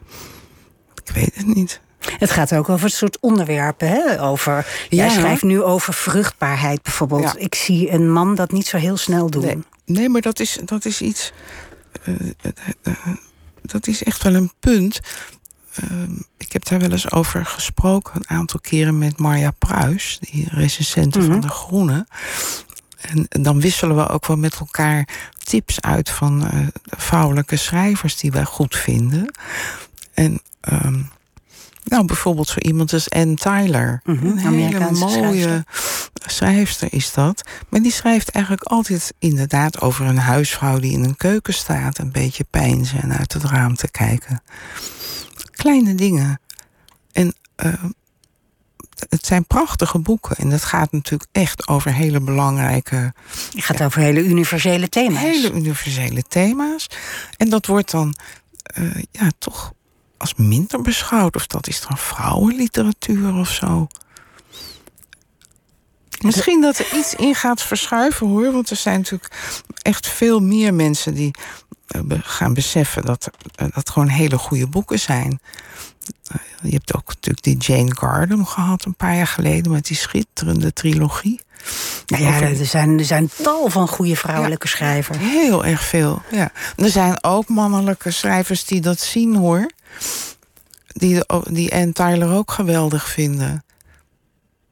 [1.06, 1.82] Ik weet het niet.
[2.18, 3.88] Het gaat ook over het soort onderwerpen.
[3.88, 4.22] Hè?
[4.22, 5.12] Over, Jij Ja.
[5.12, 7.22] schrijft nu over vruchtbaarheid bijvoorbeeld.
[7.24, 7.36] Ja.
[7.38, 9.46] Ik zie een man dat niet zo heel snel doen.
[9.46, 11.34] Nee, nee maar dat is, dat is iets.
[12.04, 12.52] Eh, eh,
[12.84, 12.94] eh,
[13.62, 15.00] dat is echt wel een punt.
[15.76, 20.48] Ehm, ik heb daar wel eens over gesproken een aantal keren met Marja Pruis, die
[20.50, 21.32] recensente Mhm.
[21.32, 22.08] van De Groene.
[23.02, 25.08] En, dan wisselen we ook wel met elkaar
[25.44, 26.50] tips uit van
[26.86, 29.32] vrouwelijke schrijvers die wij goed vinden.
[30.14, 31.00] En ehm,
[31.84, 34.02] nou, bijvoorbeeld zo iemand als Anne Tyler.
[34.04, 35.66] Mhm, Een hele mooie
[36.26, 37.50] schrijfster is dat.
[37.70, 41.98] Maar die schrijft eigenlijk altijd inderdaad over een huisvrouw die in een keuken staat.
[41.98, 44.44] Een beetje pijnzen en uit het raam te kijken.
[45.52, 46.40] Kleine dingen.
[47.12, 47.74] En eh,
[49.10, 50.36] het zijn prachtige boeken.
[50.36, 53.14] En het gaat natuurlijk echt over hele belangrijke,
[53.54, 55.20] Het gaat over hele universele thema's.
[55.22, 56.88] hele universele thema's.
[57.38, 58.16] En dat wordt dan
[58.64, 59.74] eh, ja, toch
[60.24, 61.36] als minder beschouwd.
[61.36, 63.88] Of dat is dan vrouwenliteratuur of zo.
[66.22, 68.52] Misschien dat er iets in gaat verschuiven hoor.
[68.52, 69.34] Want er zijn natuurlijk
[69.82, 71.32] echt veel meer mensen die
[71.88, 75.40] eh, gaan beseffen dat eh, dat gewoon hele goede boeken zijn.
[76.28, 79.98] Eh, je hebt ook natuurlijk die Jane Gardner gehad een paar jaar geleden met die
[79.98, 81.40] schitterende trilogie.
[82.06, 85.18] Nou ja, er zijn, er zijn tal van goede vrouwelijke schrijvers.
[85.18, 86.52] Heel erg veel, ja.
[86.76, 89.72] Er zijn ook mannelijke schrijvers die dat zien, hoor.
[90.88, 93.64] Die, die Anne Tyler ook geweldig vinden.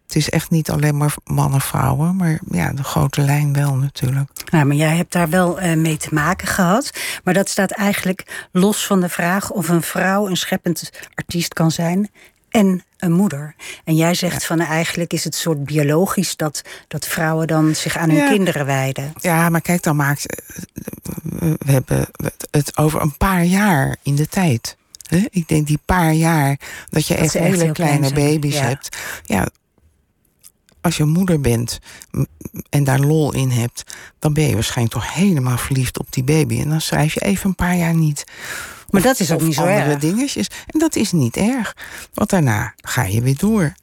[0.05, 4.29] Het is echt niet alleen maar mannen, vrouwen, maar ja, de grote lijn wel natuurlijk.
[4.51, 6.91] Nou, maar jij hebt daar wel eh, mee te maken gehad.
[7.23, 11.71] Maar dat staat eigenlijk los van de vraag of een vrouw een scheppend artiest kan
[11.71, 12.09] zijn
[12.49, 13.55] en een moeder.
[13.83, 17.97] En jij zegt van nou, eigenlijk is het soort biologisch dat, dat vrouwen dan zich
[17.97, 18.29] aan hun Ja.
[18.29, 19.13] kinderen wijden.
[19.19, 20.25] Ja, maar kijk, dan maakt.
[21.39, 22.07] We hebben
[22.51, 24.77] het over een paar jaar in de tijd.
[25.11, 25.25] Hè?
[25.29, 28.61] Ik denk die paar jaar dat je echt hele klein kleine baby's ja.
[28.61, 28.97] hebt.
[29.25, 29.47] Ja,
[30.81, 31.79] als je moeder bent
[32.69, 33.83] en daar lol in hebt,
[34.19, 36.59] dan ben je waarschijnlijk toch helemaal verliefd op die baby.
[36.61, 38.23] En dan schrijf je even een paar jaar niet.
[38.89, 39.99] Maar Of- dat is ook niet zo andere erg.
[39.99, 40.47] dingetjes.
[40.67, 41.75] En dat is niet erg.
[42.13, 43.73] Want daarna ga je weer door.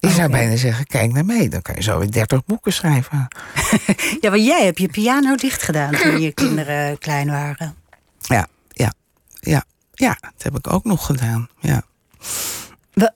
[0.00, 1.48] Ik zou bijna zeggen, kijk naar mij.
[1.48, 3.28] Dan kan je zo weer 30 boeken schrijven.
[4.20, 7.74] Ja, maar jij hebt je piano dicht gedaan toen je kinderen klein waren.
[8.20, 8.92] Ja, ja,
[9.40, 9.64] ja,
[9.98, 11.48] ja, dat heb ik ook nog gedaan.
[11.60, 11.82] Ja.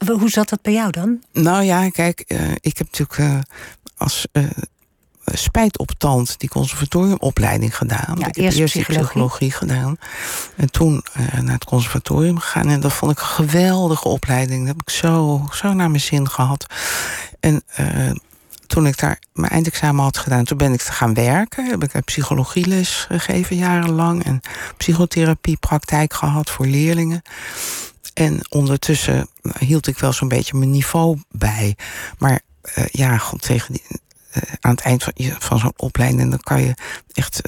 [0.05, 1.23] Hoe zat dat bij jou dan?
[1.31, 3.39] Nou ja, kijk, eh, ik heb natuurlijk eh,
[3.97, 4.43] als eh
[5.25, 8.15] spijt op tand die conservatoriumopleiding gedaan.
[8.19, 9.03] Ja, ik heb eerst psychologie.
[9.03, 9.97] psychologie gedaan.
[10.55, 11.03] En toen
[11.41, 12.69] naar het conservatorium gegaan.
[12.69, 14.59] En dat vond ik een geweldige opleiding.
[14.59, 16.65] Dat heb ik zo, zo naar mijn zin gehad.
[17.39, 17.63] En
[18.71, 21.65] toen ik daar mijn eindexamen had gedaan, toen ben ik te gaan werken.
[21.65, 24.23] Heb ik psychologieles gegeven jarenlang.
[24.23, 24.41] En
[24.77, 27.21] psychotherapiepraktijk gehad voor leerlingen.
[28.13, 29.27] En ondertussen
[29.59, 31.75] hield ik wel zo'n beetje mijn niveau bij.
[32.17, 33.83] Maar eh, ja, god, tegen die,
[34.31, 36.29] eh, aan het eind van, van zo'n opleiding...
[36.29, 36.73] dan kan je
[37.13, 37.41] echt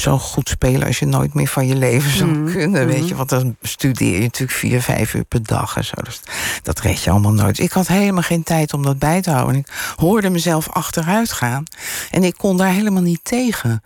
[0.00, 2.86] zo goed spelen als je nooit meer van je leven zou Mhm, kunnen.
[2.86, 3.06] Weet mhm.
[3.06, 5.94] je, want dan studeer je natuurlijk vier, vijf uur per dag en zo.
[6.02, 6.20] Dus
[6.62, 7.58] dat red je allemaal nooit.
[7.58, 9.54] Ik had helemaal geen tijd om dat bij te houden.
[9.54, 11.64] En ik hoorde mezelf achteruit gaan.
[12.10, 13.82] En ik kon daar helemaal niet tegen.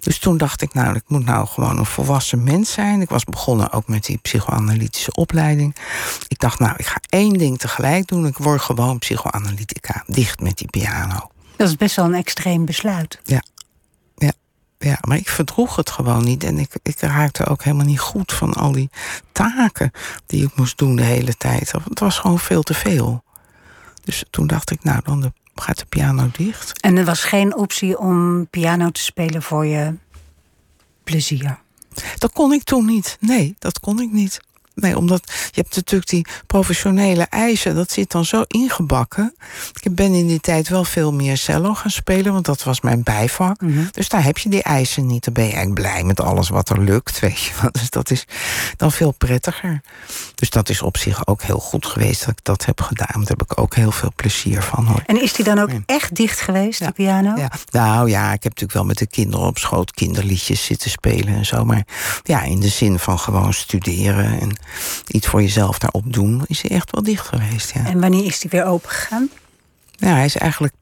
[0.00, 3.00] Dus toen dacht ik, nou, ik moet nou gewoon een volwassen mens zijn.
[3.00, 5.76] Ik was begonnen ook met die psychoanalytische opleiding.
[6.28, 8.26] Ik dacht, nou, ik ga één ding tegelijk doen.
[8.26, 10.02] Ik word gewoon psychoanalytica.
[10.06, 11.30] Dicht met die piano.
[11.56, 13.20] Dat is best wel een extreem besluit.
[13.24, 13.42] Ja,
[15.00, 16.44] maar ik verdroeg het gewoon niet.
[16.44, 18.90] En ik, ik raakte ook helemaal niet goed van al die
[19.32, 19.90] taken
[20.26, 21.72] die ik moest doen de hele tijd.
[21.72, 23.24] Het was gewoon veel te veel.
[24.04, 26.80] Dus toen dacht ik, nou, dan de, gaat de piano dicht.
[26.80, 29.94] En er was geen optie om piano te spelen voor je
[31.04, 31.58] plezier.
[32.18, 33.16] Dat kon ik toen niet.
[33.20, 34.40] Nee, dat kon ik niet.
[34.80, 39.34] Nee, omdat je hebt natuurlijk die professionele eisen, dat zit dan zo ingebakken.
[39.80, 43.02] Ik ben in die tijd wel veel meer cello gaan spelen, want dat was mijn
[43.02, 43.60] bijvak.
[43.60, 43.84] Mhm.
[43.90, 45.24] Dus daar heb je die eisen niet.
[45.24, 47.52] Dan ben je eigenlijk blij met alles wat er lukt, weet je.
[47.80, 48.24] Dus dat is
[48.76, 49.80] dan veel prettiger.
[50.34, 53.20] Dus dat is op zich ook heel goed geweest dat ik dat heb gedaan.
[53.20, 55.02] Daar heb ik ook heel veel plezier van hoor.
[55.06, 57.36] En is die dan ook echt dicht geweest, de piano?
[57.36, 57.50] Ja.
[57.70, 61.46] Nou ja, ik heb natuurlijk wel met de kinderen op schoot kinderliedjes zitten spelen en
[61.46, 61.64] zo.
[61.64, 61.86] Maar
[62.22, 64.56] ja, in de zin van gewoon studeren en
[65.06, 67.72] iets voor jezelf daarop doen, is hij echt wel dicht geweest.
[67.74, 69.28] Ja, En wanneer is die weer open gegaan?
[69.96, 70.72] ja hij is eigenlijk.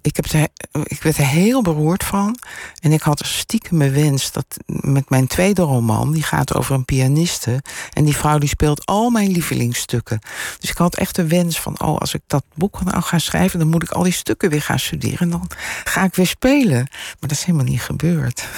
[0.00, 0.48] Ik, heb er,
[0.82, 2.38] ik werd er heel beroerd van.
[2.80, 6.84] En ik had stiekem mijn wens dat met mijn tweede roman, die gaat over een
[6.84, 7.62] pianiste.
[7.92, 10.18] En die vrouw die speelt al mijn lievelingsstukken.
[10.58, 13.58] Dus ik had echt de wens van, oh, als ik dat boek nou ga schrijven,
[13.58, 15.18] dan moet ik al die stukken weer gaan studeren.
[15.18, 15.50] En dan
[15.84, 16.86] ga ik weer spelen.
[16.90, 18.48] Maar dat is helemaal niet gebeurd.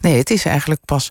[0.00, 1.08] Nee, het is eigenlijk pas.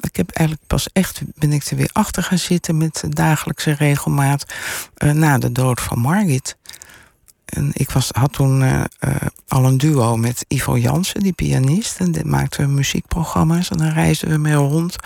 [0.00, 1.20] Ik heb eigenlijk pas echt.
[1.34, 4.44] ben ik er weer achter gaan zitten met dagelijkse regelmaat.
[4.94, 6.56] eh, na de dood van Margit.
[7.44, 9.14] En ik was, had toen eh, eh,
[9.48, 11.98] al een duo met Ivo Jansen, die pianist.
[11.98, 14.96] En die maakten we muziekprogramma's en dan reisden we mee rond.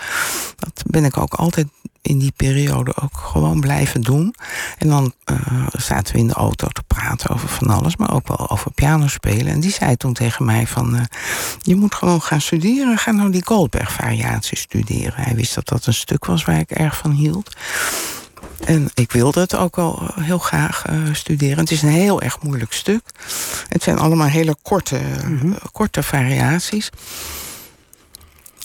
[0.55, 1.67] Dat ben ik ook altijd
[2.05, 4.35] in die periode ook gewoon blijven doen.
[4.77, 5.37] En dan eh,
[5.71, 9.07] zaten we in de auto te praten over van alles, maar ook wel over piano
[9.07, 9.47] spelen.
[9.47, 11.03] En die zei toen tegen mij van, eh,
[11.61, 12.97] je moet gewoon gaan studeren.
[12.97, 15.23] Ga nou die Goldberg-variatie studeren.
[15.23, 17.55] Hij wist dat dat een stuk was waar ik erg van hield.
[18.65, 21.57] En ik wilde het ook wel eh, heel graag studeren.
[21.57, 23.01] Het is een heel erg moeilijk stuk.
[23.69, 26.89] Het zijn allemaal hele korte, eh, korte variaties.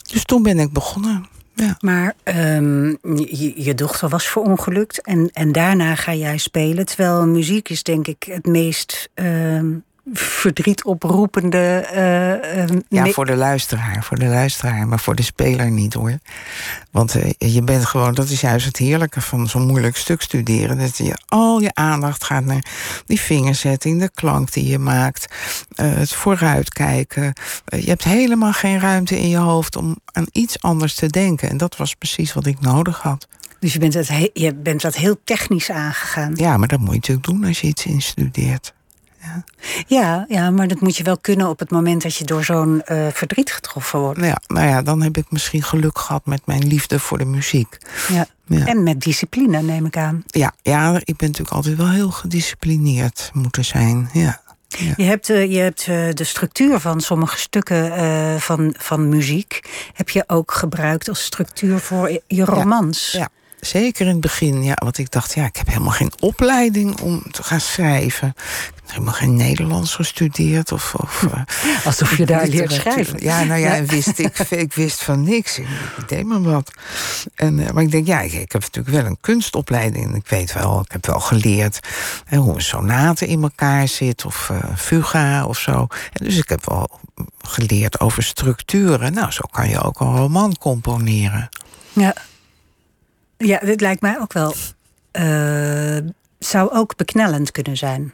[0.07, 1.27] Dus toen ben ik begonnen.
[1.53, 1.77] Ja.
[1.79, 2.87] Maar ehm,
[3.55, 6.85] je, dochter was verongelukt en, en daarna ga jij spelen.
[6.85, 9.73] Terwijl muziek is denk ik het meest ehm,
[10.13, 11.57] verdriet oproepende...
[11.57, 16.17] eh, ehm, Ja, voor de luisteraar, voor de luisteraar, maar voor de speler niet hoor.
[16.91, 20.77] Want eh, je bent gewoon, dat is juist het heerlijke van zo'n moeilijk stuk studeren.
[20.77, 22.65] Dat je al je aandacht gaat naar
[23.05, 25.35] die vingerzetting, de klank die je maakt,
[25.75, 27.33] eh, het vooruitkijken.
[27.65, 31.49] Eh, je hebt helemaal geen ruimte in je hoofd om aan iets anders te denken.
[31.49, 33.27] En dat was precies wat ik nodig had.
[33.59, 36.31] Dus je bent, he- je bent dat heel technisch aangegaan.
[36.35, 38.73] Ja, maar dat moet je natuurlijk doen als je iets instudeert.
[39.87, 42.81] Ja, ja, maar dat moet je wel kunnen op het moment dat je door zo'n
[42.81, 44.19] eh, verdriet getroffen wordt.
[44.19, 47.77] Ja, nou ja, dan heb ik misschien geluk gehad met mijn liefde voor de muziek.
[48.09, 48.25] Ja.
[48.45, 48.65] Ja.
[48.65, 50.23] En met discipline, neem ik aan.
[50.25, 54.09] Ja, ja, ik ben natuurlijk altijd wel heel gedisciplineerd moeten zijn.
[54.13, 54.41] Ja.
[54.97, 59.59] Je hebt, eh, je hebt eh, de structuur van sommige stukken van, van muziek...
[59.93, 63.11] heb je ook gebruikt als structuur voor je romans.
[63.11, 63.29] Ja,
[63.59, 64.63] zeker in het begin.
[64.63, 68.33] Ja, want ik dacht, ja, ik heb helemaal geen opleiding om te gaan schrijven.
[68.91, 70.71] Helemaal geen Nederlands gestudeerd.
[70.71, 73.23] Of, of, eh, Alsof je daar leert schrijven.
[73.23, 73.75] Ja, nou ja, Ja.
[73.75, 75.57] en wist ik, ik wist van niks.
[75.59, 76.71] Ik, ik deed maar wat.
[77.35, 80.05] En, eh, maar ik denk, ja, ik, ik heb natuurlijk wel een kunstopleiding.
[80.05, 81.79] En ik weet wel, ik heb wel geleerd
[82.25, 84.25] hè, hoe een sonate in elkaar zit.
[84.25, 85.87] Of eh, fuga of zo.
[86.13, 86.99] En dus ik heb wel
[87.41, 89.13] geleerd over structuren.
[89.13, 91.49] Nou, zo kan je ook een roman componeren.
[91.93, 92.15] Ja,
[93.37, 94.55] ja dit lijkt mij ook wel...
[95.11, 95.97] eh,
[96.39, 98.13] zou ook beknellend kunnen zijn.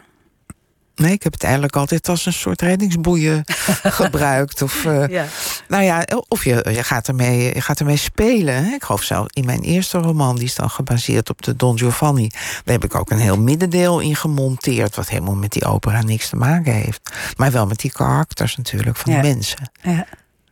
[0.98, 3.44] Nee, ik heb het eigenlijk altijd als een soort reddingsboeien
[4.00, 4.62] gebruikt.
[4.62, 5.26] Of, eh, Ja.
[5.68, 8.74] nou ja, of je, je, gaat ermee, je gaat ermee spelen.
[8.74, 12.28] Ik geloof zelf in mijn eerste roman, die is dan gebaseerd op de Don Giovanni.
[12.64, 14.96] Daar heb ik ook een heel middendeel in gemonteerd.
[14.96, 17.12] Wat helemaal met die opera niks te maken heeft.
[17.38, 19.22] Maar wel met die karakters natuurlijk van Ja.
[19.22, 19.72] de mensen.
[19.82, 20.06] Ja.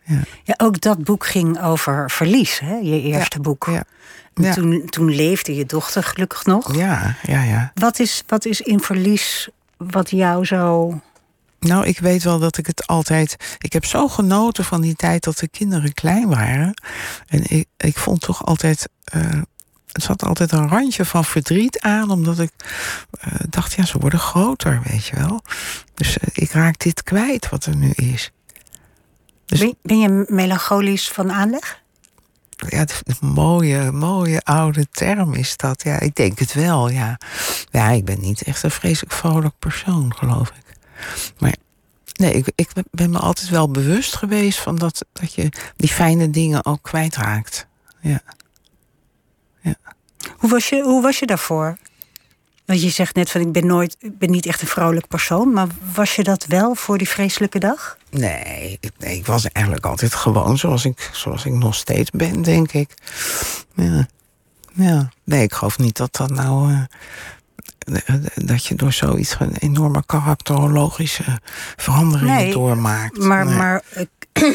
[0.03, 0.19] Ja.
[0.43, 2.75] Ja, ook dat boek ging over verlies, hè?
[2.75, 3.67] je eerste boek.
[3.71, 3.83] Ja,
[4.33, 4.53] En Ja.
[4.53, 6.75] Toen, toen leefde je dochter gelukkig nog.
[6.75, 7.41] ja, ja.
[7.43, 7.71] ja.
[7.75, 9.49] Wat, is, wat is in verlies
[9.89, 10.93] wat jou zo...
[11.59, 13.57] Nou, ik weet wel dat ik het altijd.
[13.57, 16.81] Ik heb zo genoten van die tijd dat de kinderen klein waren.
[17.27, 18.89] En ik, ik vond toch altijd.
[19.03, 19.41] eh
[19.91, 22.51] het zat altijd een randje van verdriet aan, omdat ik
[23.19, 25.41] eh, dacht, ja, ze worden groter, weet je wel.
[25.93, 28.31] Dus eh, ik raak dit kwijt wat er nu is.
[29.45, 31.83] Dus- Ben, ben je melancholisch van aanleg?
[32.55, 35.83] Ja, een mooie, mooie oude term is dat.
[35.83, 37.17] Ja, ik denk het wel, ja.
[37.71, 40.77] Ja, ik ben niet echt een vreselijk vrolijk persoon, geloof ik.
[41.39, 41.55] Maar
[42.13, 46.29] nee, ik, ik ben me altijd wel bewust geweest van dat, dat je die fijne
[46.29, 47.67] dingen ook kwijtraakt.
[48.01, 48.21] Ja.
[50.37, 51.77] Hoe was je, hoe was je daarvoor?
[52.65, 55.53] Want je zegt net van ik ben nooit, ik ben niet echt een vrolijk persoon,
[55.53, 57.97] maar was je dat wel voor die vreselijke dag?
[58.09, 62.41] Nee, ik, nee, ik was eigenlijk altijd gewoon zoals ik, zoals ik nog steeds ben,
[62.41, 62.93] denk ik.
[63.73, 64.07] Ja.
[64.73, 65.09] ja.
[65.23, 66.73] Nee, ik geloof niet dat dat nou.
[66.73, 71.23] eh, dat je door zoiets een enorme karakterologische
[71.75, 73.17] veranderingen Nee, doormaakt.
[73.17, 73.55] Maar, Nee.
[73.55, 74.09] maar ik,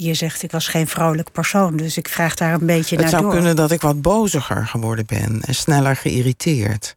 [0.00, 3.08] je zegt ik was geen vrolijk persoon, dus ik vraag daar een beetje Het naar
[3.10, 3.32] zou door.
[3.32, 6.96] kunnen dat ik wat boziger geworden ben en sneller geïrriteerd.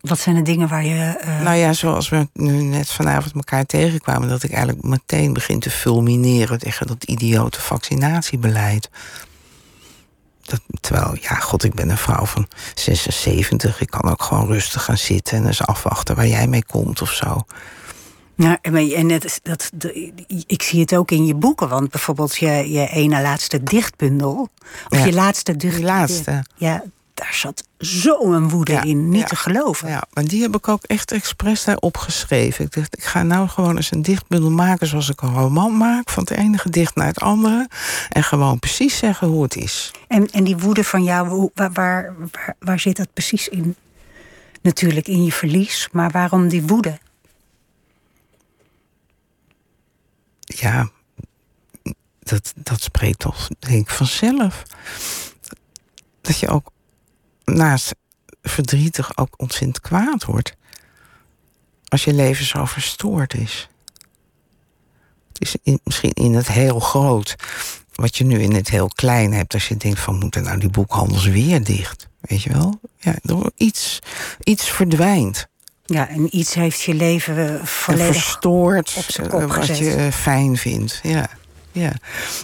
[0.00, 1.04] Wat zijn de dingen waar je.
[1.20, 5.60] eh, Nou ja, zoals we nu net vanavond elkaar tegenkwamen, dat ik eigenlijk meteen begin
[5.60, 8.90] te fulmineren tegen dat idiote vaccinatiebeleid.
[10.42, 13.80] Dat, terwijl, ja, god, ik ben een vrouw van 76.
[13.80, 17.12] Ik kan ook gewoon rustig gaan zitten en eens afwachten waar jij mee komt of
[17.12, 17.44] zo.
[18.36, 18.56] Nou,
[18.94, 19.70] en het, dat,
[20.46, 21.68] ik zie het ook in je boeken.
[21.68, 24.48] Want bijvoorbeeld je, je ene laatste dichtbundel.
[24.88, 26.44] Of Ja, je laatste dicht, laatste.
[26.54, 29.08] Ja, daar zat zo'n woede Ja, in.
[29.08, 29.88] Niet ja, te geloven.
[29.88, 32.64] Ja, maar die heb ik ook echt expres daar opgeschreven.
[32.64, 36.10] Ik dacht, ik ga nou gewoon eens een dichtbundel maken zoals ik een roman maak.
[36.10, 37.68] Van het ene gedicht naar het andere.
[38.08, 39.90] En gewoon precies zeggen hoe het is.
[40.08, 42.14] En, en die woede van jou, waar, waar,
[42.58, 43.76] waar zit dat precies in?
[44.62, 46.98] Natuurlijk in je verlies, maar waarom die woede?
[50.60, 50.90] Ja,
[52.18, 54.62] dat, dat spreekt toch, denk ik, vanzelf.
[56.20, 56.70] Dat je ook
[57.44, 57.94] naast
[58.42, 60.56] verdrietig ook ontzettend kwaad wordt.
[61.88, 63.68] Als je leven zo verstoord is.
[65.32, 67.36] Het is misschien in het heel groot.
[67.94, 69.54] Wat je nu in het heel klein hebt.
[69.54, 72.08] Als je denkt van moeten nou die boekhandels weer dicht.
[72.20, 72.80] Weet je wel?
[72.98, 73.18] Ja,
[73.56, 73.98] iets,
[74.42, 75.48] iets verdwijnt.
[75.86, 79.78] Ja, en iets heeft je leven eh, volledig verstoord op zijn eh, kop wat gezet.
[79.78, 81.00] je eh, fijn vindt.
[81.02, 81.28] Ja.
[81.72, 81.92] Ja.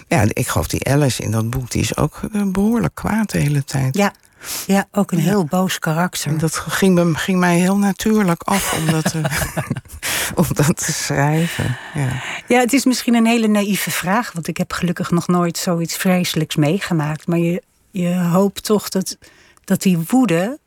[0.07, 3.37] ja, ik geloof die Alice in dat boek, die is ook eh, behoorlijk kwaad de
[3.39, 3.97] hele tijd.
[3.97, 4.13] Ja,
[4.67, 6.31] ja ook een heel boos karakter.
[6.31, 9.23] En dat ging, me- ging mij heel natuurlijk af om dat, eh,
[10.35, 11.77] om dat te schrijven.
[11.93, 12.21] Ja.
[12.47, 15.95] Ja, het is misschien een hele naïeve vraag, want ik heb gelukkig nog nooit zoiets
[15.95, 17.27] vreselijks meegemaakt.
[17.27, 19.17] Maar je, je hoopt toch dat,
[19.63, 20.59] dat die woede,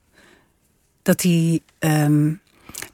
[1.03, 1.63] dat die.
[1.79, 2.33] ehm,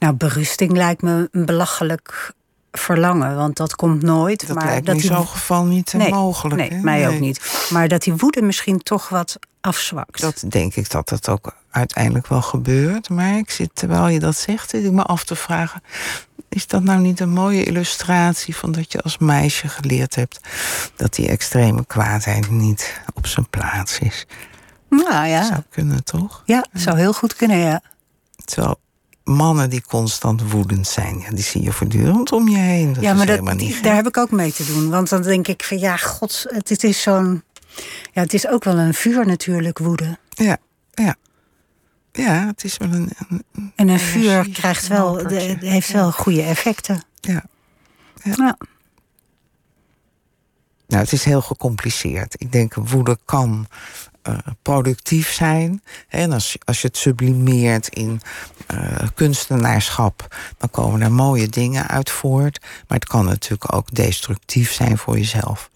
[0.02, 2.32] nou, berusting lijkt me een belachelijk
[2.72, 4.46] verlangen, want dat komt nooit.
[4.46, 6.60] Dat maar lijkt dat me in zo'n geval niet eh, nee, mogelijk.
[6.60, 6.80] Nee, hè?
[6.80, 7.68] mij ook niet.
[7.70, 10.20] Maar dat die woede misschien toch wat afzwakt.
[10.20, 13.08] Dat denk ik dat dat ook uiteindelijk wel gebeurt.
[13.08, 15.82] Maar ik zit, terwijl je dat zegt, zit ik me af te vragen...
[16.48, 20.40] is dat nou niet een mooie illustratie van dat je als meisje geleerd hebt...
[20.96, 24.26] dat die extreme kwaadheid niet op zijn plaats is?
[24.88, 26.42] nou ja, Zou kunnen, toch?
[26.46, 27.82] ja, zou heel goed kunnen, ja.
[28.44, 28.80] Terwijl
[29.24, 32.92] mannen die constant woedend zijn, ja, die zie je voortdurend om je heen.
[32.92, 34.90] Dat ja, maar dat, niet daar heb ik ook mee te doen.
[34.90, 37.42] Want dan denk ik van ja, god, het, is zo'n.
[38.12, 40.18] Ja, het is ook wel een vuur natuurlijk, woede.
[40.28, 40.56] Ja,
[40.90, 41.14] ja.
[42.12, 43.10] Ja, het is wel een...
[43.28, 47.02] een- En een vuur krijgt wel, de- heeft wel goede effecten.
[47.20, 47.42] ja.
[48.22, 48.56] Ja.
[50.86, 52.34] Nou, het is heel gecompliceerd.
[52.38, 53.66] Ik denk, woede kan
[54.22, 55.82] eh, productief zijn.
[56.08, 58.20] En als, als je het sublimeert in
[58.66, 62.60] eh, kunstenaarschap, dan komen er mooie dingen uit voort.
[62.88, 65.70] Maar het kan natuurlijk ook destructief zijn voor jezelf.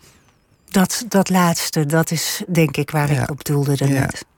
[0.71, 3.23] Dat, dat laatste, dat is denk ik waar Ja.
[3.23, 4.25] ik op doelde daarnet.
[4.27, 4.35] Ja.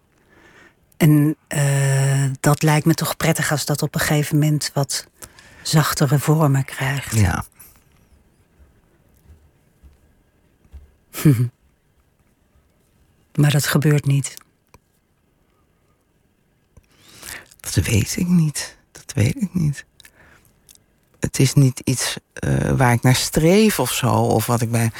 [0.97, 5.07] En eh, dat lijkt me toch prettig als dat op een gegeven moment wat
[5.62, 7.14] zachtere vormen krijgt.
[7.16, 7.44] Ja.
[13.38, 14.35] Maar dat gebeurt niet.
[17.61, 18.77] Dat weet ik niet.
[18.92, 19.85] Dat weet ik niet.
[21.20, 24.12] Het is niet iets eh, waar ik naar streef of zo.
[24.12, 24.90] Of wat ik, bij,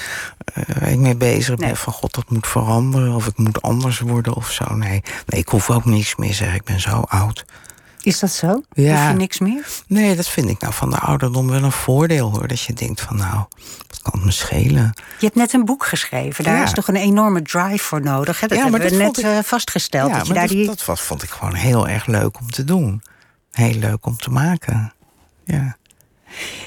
[0.45, 1.77] eh, waar ik mee bezig ben.
[1.77, 3.15] Van god, dat moet veranderen.
[3.15, 4.75] Of ik moet anders worden of zo.
[4.75, 6.55] Nee, nee ik hoef ook niks meer, zeg.
[6.55, 7.45] Ik ben zo oud.
[8.03, 8.63] Is dat zo?
[8.73, 9.01] Ja.
[9.01, 9.67] Hoef je niks meer?
[9.87, 12.49] Nee, dat vind ik nou van de ouderdom wel een voordeel hoor.
[12.49, 13.35] Dat je denkt van nou,
[13.89, 14.93] wat kan het me schelen?
[15.19, 16.45] Je hebt net een boek geschreven.
[16.45, 16.63] Daar Ja.
[16.63, 18.41] is toch een enorme drive voor nodig?
[18.41, 18.47] Hè?
[18.47, 20.11] Dat Ja, maar hebben we dat net ik- eh, vastgesteld.
[20.11, 20.67] ja, dat je daar dat, die...
[20.67, 23.03] dat was, vond ik gewoon heel erg leuk om te doen.
[23.53, 24.93] Heel leuk om te maken.
[25.45, 25.77] Ja.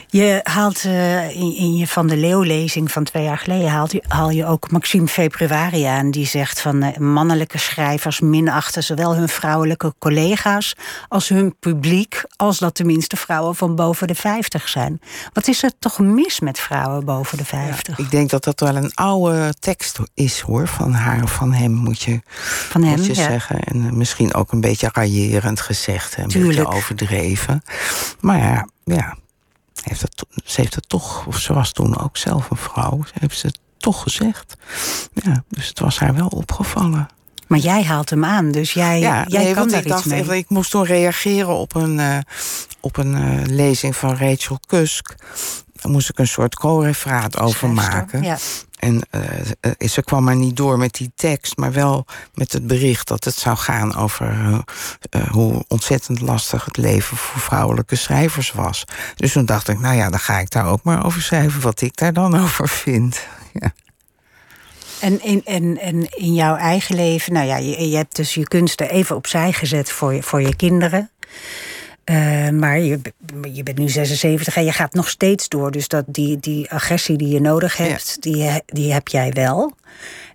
[0.08, 3.70] Je haalt eh, in, in je Van de Leeuw-lezing van twee jaar geleden...
[3.70, 6.12] Haalt haal je ook Maxime Februari aan.
[6.12, 8.84] Die zegt van eh, mannelijke schrijvers minachten...
[8.84, 10.76] zowel hun vrouwelijke collega's
[11.08, 12.24] als hun publiek...
[12.36, 15.02] als dat tenminste vrouwen van boven de 50 zijn.
[15.34, 18.00] Wat is er toch mis met vrouwen boven de 50?
[18.00, 20.68] Ik denk dat dat wel een oude tekst is hoor.
[20.68, 22.22] Van haar of van hem moet je,
[22.70, 23.24] van hem, moet je ja.
[23.24, 23.60] zeggen.
[23.60, 26.18] En eh, misschien ook een beetje raillerend gezegd.
[26.18, 26.58] Een Tuurlijk.
[26.58, 27.64] beetje overdreven.
[28.20, 29.20] Maar ja, ja
[29.82, 33.04] heeft het, ze heeft het toch, of ze was toen ook zelf een vrouw.
[33.06, 34.56] Ze heeft het toch gezegd.
[35.14, 37.08] Ja, dus het was haar wel opgevallen.
[37.48, 40.06] Maar jij haalt hem aan, dus jij, Ja, jij nee, kan daar ik iets dacht,
[40.06, 40.20] mee.
[40.22, 42.18] even, ik moest toen reageren op een, eh,
[42.80, 45.16] op een eh, lezing van Rachel Kusk.
[45.74, 48.24] Daar moest ik een soort co-referaat over maken.
[48.24, 48.38] Ja.
[48.82, 53.08] En eh, ze kwam maar niet door met die tekst, maar wel met het bericht
[53.08, 54.60] dat het zou gaan over eh,
[55.10, 58.84] eh, hoe ontzettend lastig het leven voor vrouwelijke schrijvers was.
[59.16, 61.82] Dus toen dacht ik, nou ja, dan ga ik daar ook maar over schrijven wat
[61.82, 63.28] ik daar dan over vind.
[63.54, 63.74] Ja.
[65.00, 68.48] En in, en, en in jouw eigen leven, nou ja, je, je hebt dus je
[68.48, 71.10] kunsten even opzij gezet voor je, voor je kinderen.
[72.12, 73.00] Uh, maar je,
[73.54, 75.72] je bent nu 76 en je gaat nog steeds door.
[75.72, 78.32] Dus dat die, die agressie die je nodig hebt, ja.
[78.32, 79.76] die, die heb jij wel.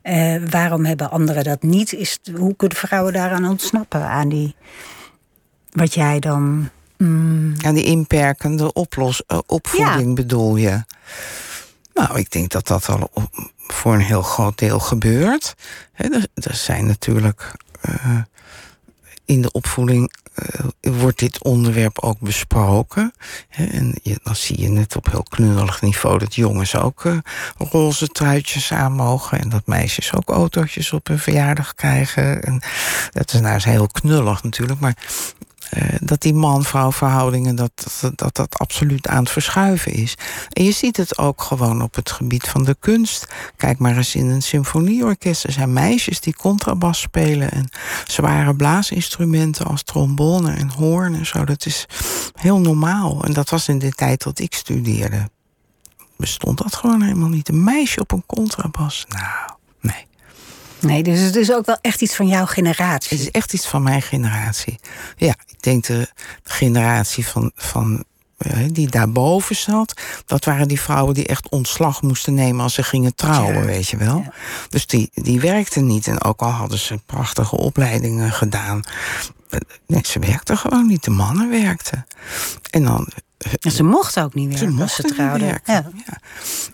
[0.02, 1.92] Uh, waarom hebben anderen dat niet?
[1.92, 4.00] Is, hoe kunnen vrouwen daaraan ontsnappen?
[4.02, 4.54] Aan die.
[5.70, 6.68] Wat jij dan.
[6.96, 7.54] Mm...
[7.62, 10.14] Aan die inperkende oplos, uh, opvoeding ja.
[10.14, 10.84] bedoel je?
[11.94, 13.10] Nou, ik denk dat dat al
[13.56, 15.54] voor een heel groot deel gebeurt.
[15.92, 17.52] He, er, er, zijn natuurlijk
[17.88, 18.18] uh,
[19.26, 23.12] in de opvoeding uh, wordt dit onderwerp ook besproken.
[23.48, 27.18] En dan zie je net op heel knullig niveau dat jongens ook uh,
[27.58, 29.40] roze truitjes aan mogen.
[29.40, 32.42] En dat meisjes ook autootjes op hun verjaardag krijgen.
[32.42, 32.62] En
[33.10, 34.80] dat is nou heel knullig natuurlijk.
[34.80, 34.96] Maar
[36.00, 40.14] dat die man-vrouw verhoudingen dat, dat, dat dat absoluut aan het verschuiven is.
[40.52, 43.26] En je ziet het ook gewoon op het gebied van de kunst.
[43.56, 45.44] Kijk maar eens in een symfonieorkest.
[45.44, 47.68] Er zijn meisjes die contrabas spelen en
[48.06, 51.44] zware blaasinstrumenten als trombone en hoorn en zo.
[51.44, 51.86] Dat is
[52.34, 53.24] heel normaal.
[53.24, 55.30] En dat was in de tijd dat ik studeerde.
[56.16, 57.48] Bestond dat gewoon helemaal niet.
[57.48, 59.06] Een meisje op een contrabas.
[59.08, 60.06] Nou, nee.
[60.80, 63.16] Nee, dus het is ook wel echt iets van jouw generatie.
[63.16, 64.78] Het is echt iets van mijn generatie.
[65.16, 66.08] Ja, ik denk de
[66.42, 68.04] generatie van, van
[68.72, 73.14] die daarboven zat, dat waren die vrouwen die echt ontslag moesten nemen als ze gingen
[73.14, 73.64] trouwen, ja.
[73.64, 74.18] weet je wel.
[74.18, 74.32] Ja.
[74.68, 76.06] Dus die, die werkten niet.
[76.06, 78.82] En ook al hadden ze prachtige opleidingen gedaan.
[79.86, 81.04] Nee, ze werkten gewoon niet.
[81.04, 82.06] De mannen werkten.
[82.70, 83.08] En dan
[83.60, 85.48] en ze mochten ook niet werken ze als ze trouwden.
[85.48, 85.60] Ja.
[85.64, 86.18] Ja.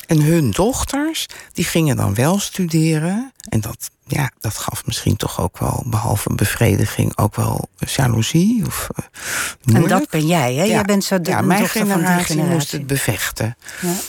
[0.06, 3.32] En hun dochters, die gingen dan wel studeren.
[3.48, 8.66] En dat, ja, dat gaf misschien toch ook wel, behalve bevrediging, ook wel jaloezie.
[8.66, 8.88] Of,
[9.64, 10.62] uh, en dat ben jij, hè?
[10.62, 10.70] Ja.
[10.70, 13.56] Jij bent zo de ja, mijn generatie, generatie, generatie moest het bevechten.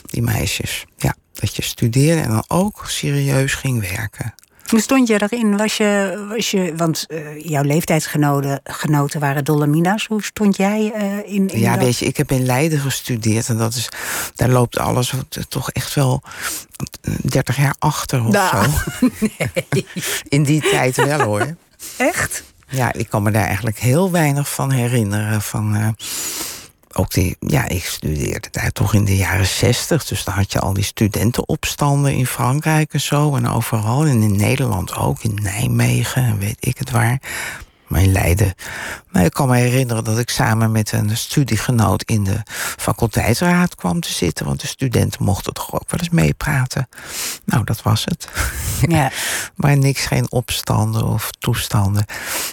[0.06, 0.86] Die meisjes.
[0.98, 4.34] Ja, dat je studeerde en dan ook serieus ging werken.
[4.70, 5.58] Hoe stond je erin?
[5.58, 10.06] Was je, was je, want uh, jouw leeftijdsgenoten genoten waren Dolomina's.
[10.06, 11.84] Hoe stond jij uh, in, in Ja, dat?
[11.84, 13.50] weet je, ik heb in Leiden gestudeerd.
[13.50, 13.90] En dat is,
[14.36, 15.14] daar loopt alles
[15.48, 16.22] toch echt wel
[17.22, 19.08] 30 jaar achter of nou, zo.
[19.20, 19.86] Nee.
[20.30, 21.56] In die tijd wel hoor.
[21.98, 22.44] Echt?
[22.68, 25.42] Ja, ik kan me daar eigenlijk heel weinig van herinneren.
[25.42, 25.88] Van, uh,
[26.94, 30.06] ook die, ja, ik studeerde daar toch in de jaren zestig.
[30.06, 33.36] Dus dan had je al die studentenopstanden in Frankrijk en zo.
[33.36, 34.06] En overal.
[34.06, 35.24] En in Nederland ook.
[35.24, 37.22] In Nijmegen en weet ik het waar.
[37.94, 38.54] Maar in Leiden.
[39.10, 42.44] Maar ik kan me herinneren dat ik samen met een studiegenoot in de
[42.78, 44.46] faculteitsraad kwam te zitten.
[44.46, 46.90] Want de studenten mochten toch ook wel eens meepraten.
[47.46, 48.28] Nou, dat was het.
[48.88, 49.12] Ja.
[49.56, 52.06] maar niks, geen opstanden of toestanden.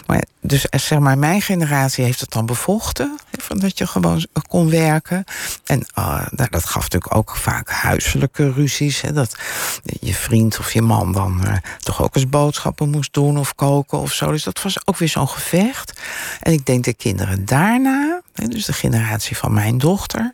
[0.05, 3.19] Maar, dus zeg maar, mijn generatie heeft het dan bevochten.
[3.31, 5.23] Van dat je gewoon kon werken.
[5.65, 9.01] En uh, nou, dat gaf natuurlijk ook vaak huiselijke ruzies.
[9.01, 9.35] Hè, dat
[9.83, 13.99] je vriend of je man dan uh, toch ook eens boodschappen moest doen of koken
[13.99, 14.31] of zo.
[14.31, 16.01] Dus dat was ook weer zo'n gevecht.
[16.39, 20.33] En ik denk de kinderen daarna, dus de generatie van mijn dochter,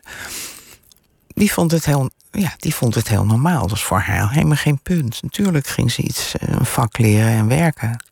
[1.26, 3.60] die vond het heel, ja, die vond het heel normaal.
[3.60, 5.22] Dat was voor haar helemaal geen punt.
[5.22, 8.04] Natuurlijk ging ze iets, een vak leren en werken.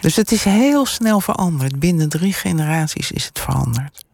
[0.00, 1.78] Dus het is heel snel veranderd.
[1.78, 4.05] Binnen drie generaties is het veranderd.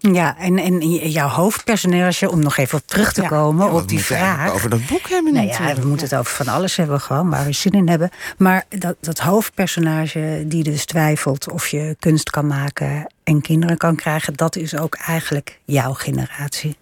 [0.00, 4.04] Ja, en, en jouw hoofdpersonage, om nog even op terug te komen ja, op die
[4.04, 4.52] vraag.
[4.52, 7.44] Over dat boek hebben nou ja, we moeten het over van alles hebben, gewoon waar
[7.44, 8.10] we zin in hebben.
[8.36, 13.96] Maar dat, dat hoofdpersonage die dus twijfelt of je kunst kan maken en kinderen kan
[13.96, 16.76] krijgen, dat is ook eigenlijk jouw generatie.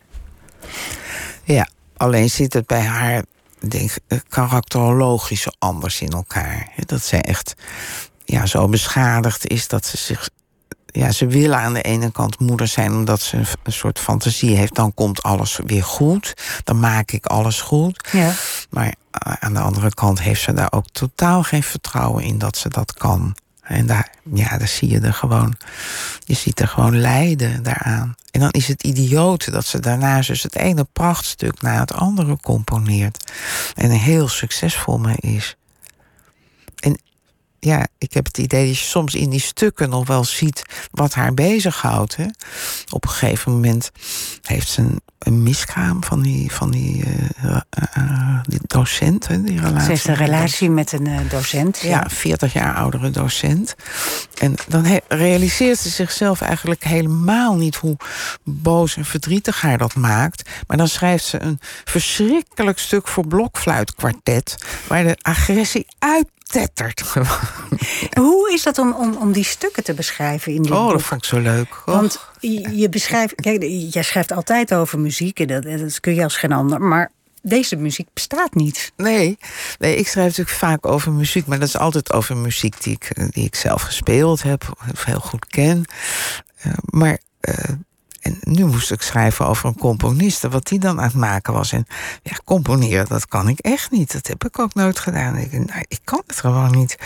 [1.43, 3.23] Ja, alleen zit het bij haar,
[3.69, 6.69] denk ik, karakterologisch anders in elkaar.
[6.87, 7.55] Dat zij echt
[8.25, 10.29] ja, zo beschadigd is dat ze zich
[10.97, 14.74] ja, ze willen aan de ene kant moeder zijn omdat ze een soort fantasie heeft.
[14.74, 16.34] Dan komt alles weer goed.
[16.64, 18.09] Dan maak ik alles goed.
[18.12, 18.32] Ja.
[18.70, 22.68] Maar aan de andere kant heeft ze daar ook totaal geen vertrouwen in dat ze
[22.68, 23.36] dat kan.
[23.62, 25.55] En daar, ja, daar zie je er gewoon.
[26.24, 28.14] Je ziet er gewoon lijden daaraan.
[28.30, 32.38] En dan is het idioot dat ze daarna dus het ene prachtstuk na het andere
[32.42, 33.32] componeert.
[33.74, 35.57] En er heel succesvol mee is.
[37.61, 41.15] Ja, ik heb het idee dat je soms in die stukken nog wel ziet wat
[41.15, 42.17] haar bezighoudt.
[42.17, 42.27] Hè?
[42.91, 43.91] Op een gegeven moment
[44.43, 47.05] heeft ze een, een miskraam van die, van die,
[47.45, 47.57] uh,
[47.99, 49.29] uh, die docent.
[49.29, 51.79] Hè, die relatie ze heeft een relatie met een uh, docent.
[51.79, 53.75] Ja, ja, 40 jaar oudere docent.
[54.39, 57.97] En dan realiseert ze zichzelf eigenlijk helemaal niet hoe
[58.45, 60.51] boos en verdrietig haar dat maakt.
[60.67, 67.01] Maar dan schrijft ze een verschrikkelijk stuk voor blokfluitkwartet, waar de agressie uit tettert.
[68.14, 70.90] Hoe is dat om, om, om die stukken te beschrijven in die Oh, boek?
[70.92, 71.82] dat vond ik zo leuk.
[71.86, 71.94] Oh.
[71.94, 72.20] Want
[72.72, 76.53] je beschrijft, kijk, jij schrijft altijd over muziek en dat, dat kun je als geen
[76.53, 76.80] ander.
[76.80, 77.11] Maar
[77.42, 78.92] deze muziek bestaat niet.
[78.97, 79.38] Nee,
[79.78, 83.32] nee, ik schrijf natuurlijk vaak over muziek, maar dat is altijd over muziek die ik,
[83.32, 85.84] die ik zelf gespeeld heb, of heel goed ken.
[86.66, 87.55] Uh, maar uh,
[88.27, 91.72] en nu moest ik schrijven over een componiste, wat die dan aan het maken was.
[91.72, 91.87] En
[92.22, 94.12] ja, componeren, dat kan ik echt niet.
[94.12, 95.37] Dat heb ik ook nooit gedaan.
[95.37, 96.97] Ik, nou, ik kan het gewoon niet.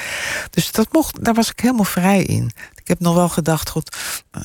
[0.50, 2.50] Dus dat mocht, daar was ik helemaal vrij in.
[2.74, 3.96] Ik heb nog wel gedacht, god,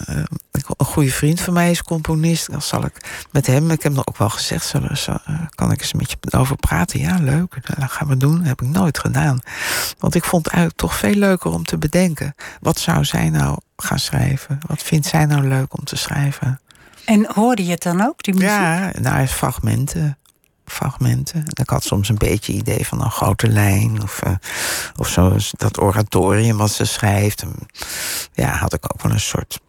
[0.09, 2.51] uh, een goede vriend van mij is componist.
[2.51, 5.71] Dan zal ik met hem, ik heb nog ook wel gezegd, zullen, zo, uh, kan
[5.71, 6.99] ik eens met je over praten?
[6.99, 8.37] Ja, leuk, dat gaan we doen.
[8.37, 9.39] Dat heb ik nooit gedaan.
[9.99, 12.35] Want ik vond het eigenlijk toch veel leuker om te bedenken.
[12.59, 14.59] Wat zou zij nou gaan schrijven?
[14.67, 16.59] Wat vindt zij nou leuk om te schrijven?
[17.05, 18.49] En hoorde je het dan ook, die muziek?
[18.49, 20.17] Ja, nou, fragmenten.
[20.65, 21.43] Fragmenten.
[21.53, 24.01] Ik had soms een beetje idee van een grote lijn.
[24.03, 24.35] Of, uh,
[24.95, 27.43] of zo, dat oratorium wat ze schrijft.
[28.33, 29.59] Ja, had ik ook wel een soort,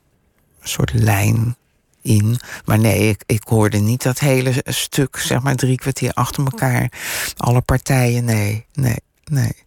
[0.62, 1.57] soort lijn
[2.03, 2.39] in.
[2.64, 6.93] Maar nee, ik, ik hoorde niet dat hele stuk, zeg maar drie kwartier achter elkaar.
[7.37, 9.64] Alle partijen, nee, nee, nee.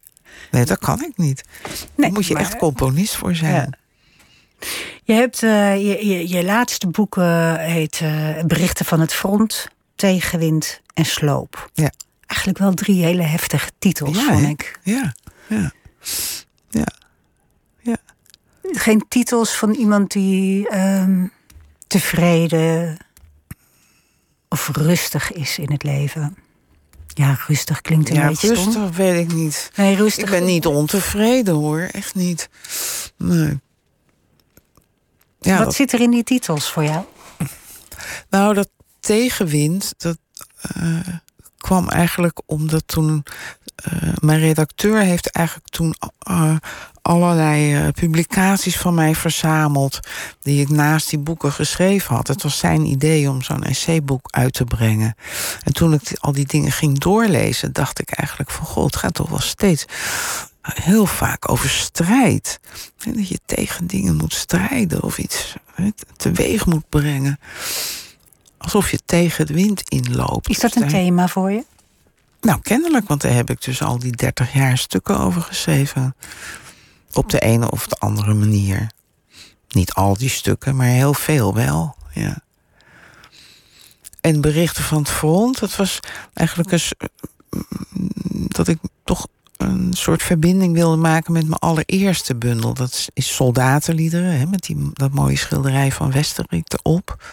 [0.51, 1.43] Nee, dat kan ik niet.
[1.63, 3.53] Nee, Daar moet je maar, echt componist voor zijn.
[3.53, 3.69] Ja.
[5.03, 9.67] Je hebt uh, je, je, je, laatste boek uh, heet uh, Berichten van het Front,
[9.95, 11.69] Tegenwind en Sloop.
[11.73, 11.91] Ja.
[12.25, 14.79] Eigenlijk wel drie hele heftige titels, ja, vond ik.
[14.83, 15.13] Ja,
[15.47, 15.71] ja,
[16.69, 16.87] ja.
[17.81, 17.97] ja.
[18.61, 21.31] Geen titels van iemand die um,
[21.87, 22.97] tevreden
[24.49, 26.37] of rustig is in het leven.
[27.13, 28.91] Ja, rustig klinkt een ja, beetje rustig stom.
[28.91, 29.71] weet ik niet.
[29.75, 30.23] Nee, rustig.
[30.23, 32.49] Ik ben niet ontevreden hoor, echt niet.
[33.17, 33.59] Nee.
[35.39, 35.75] Ja, Wat dat...
[35.75, 37.03] zit er in die titels voor jou?
[38.29, 38.69] Nou, dat
[38.99, 40.17] tegenwind, dat
[40.77, 40.99] uh,
[41.57, 43.23] kwam eigenlijk omdat toen
[43.93, 45.95] uh, mijn redacteur heeft eigenlijk toen
[46.29, 46.55] uh,
[47.01, 49.99] allerlei publicaties van mij verzameld
[50.41, 52.27] die ik naast die boeken geschreven had.
[52.27, 55.15] Het was zijn idee om zo'n essayboek uit te brengen.
[55.63, 59.13] En toen ik al die dingen ging doorlezen, dacht ik eigenlijk van god, het gaat
[59.13, 59.85] toch wel steeds
[60.73, 62.59] heel vaak over strijd.
[62.97, 65.55] Dat je tegen dingen moet strijden of iets
[66.17, 67.39] teweeg moet brengen.
[68.57, 70.49] Alsof je tegen de wind inloopt.
[70.49, 71.65] Is dat een thema voor je?
[72.41, 76.15] Nou, kennelijk, want daar heb ik dus al die 30 jaar stukken over geschreven.
[77.13, 78.91] Op de ene of de andere manier.
[79.69, 81.95] Niet al die stukken, maar heel veel wel.
[82.13, 82.41] Ja.
[84.21, 85.99] En berichten van het front, dat was
[86.33, 86.93] eigenlijk eens
[88.31, 89.27] dat ik toch
[89.59, 92.73] een soort verbinding wilde maken met mijn allereerste bundel.
[92.73, 97.23] Dat is Soldatenliederen, hè, met die, dat mooie schilderij van Westerink erop.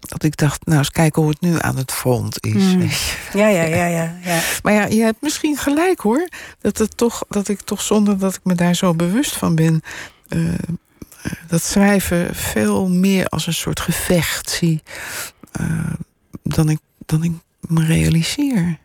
[0.00, 2.74] Dat ik dacht, nou eens kijken hoe het nu aan het front is.
[2.74, 2.88] Mm.
[3.32, 4.40] Ja, ja, ja, ja, ja.
[4.62, 6.28] Maar ja, je hebt misschien gelijk hoor.
[6.60, 9.82] Dat, het toch, dat ik toch zonder dat ik me daar zo bewust van ben.
[10.28, 10.52] Uh,
[11.46, 14.82] dat schrijven veel meer als een soort gevecht zie.
[15.60, 15.92] Uh,
[16.42, 18.78] dan, ik, dan ik me realiseer.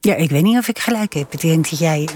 [0.00, 1.32] Ja, ik weet niet of ik gelijk heb.
[1.32, 2.08] Ik denk dat jij,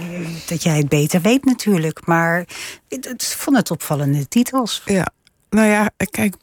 [0.47, 2.07] dat jij het beter weet natuurlijk.
[2.07, 2.45] Maar
[2.89, 4.83] het vond het opvallende titels.
[4.85, 5.07] Ja,
[5.51, 6.37] nou ja, kijk,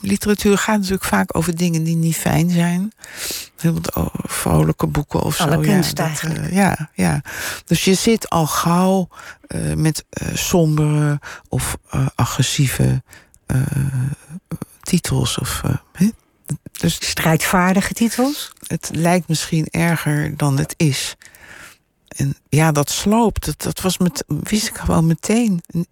[0.00, 2.92] literatuur gaat natuurlijk vaak over dingen die niet fijn zijn.
[3.56, 5.60] Bijvoorbeeld vrolijke boeken of Alle zo.
[5.60, 6.40] kunst ja, eigenlijk.
[6.40, 7.22] Uh, ja, ja.
[7.64, 9.08] Dus je zit al gauw
[9.48, 11.76] uh, met uh, sombere of
[12.14, 13.02] agressieve
[14.82, 15.38] titels.
[15.38, 15.62] Of,
[16.72, 18.52] dus strijdvaardige titels?
[18.66, 21.16] Het lijkt misschien erger dan het is.
[22.16, 25.62] En ja, dat sloopt, dat, dat was met, wist ik gewoon meteen.
[25.66, 25.86] En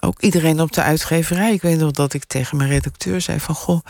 [0.00, 1.52] ook iedereen op de uitgeverij.
[1.52, 3.54] Ik weet nog dat ik tegen mijn redacteur zei van...
[3.54, 3.80] goh,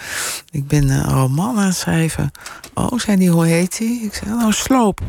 [0.51, 2.31] ik ben een roman aan het schrijven.
[2.75, 4.03] Oh, zei die, hoe heet die?
[4.03, 5.01] Ik zei, nou, Sloop.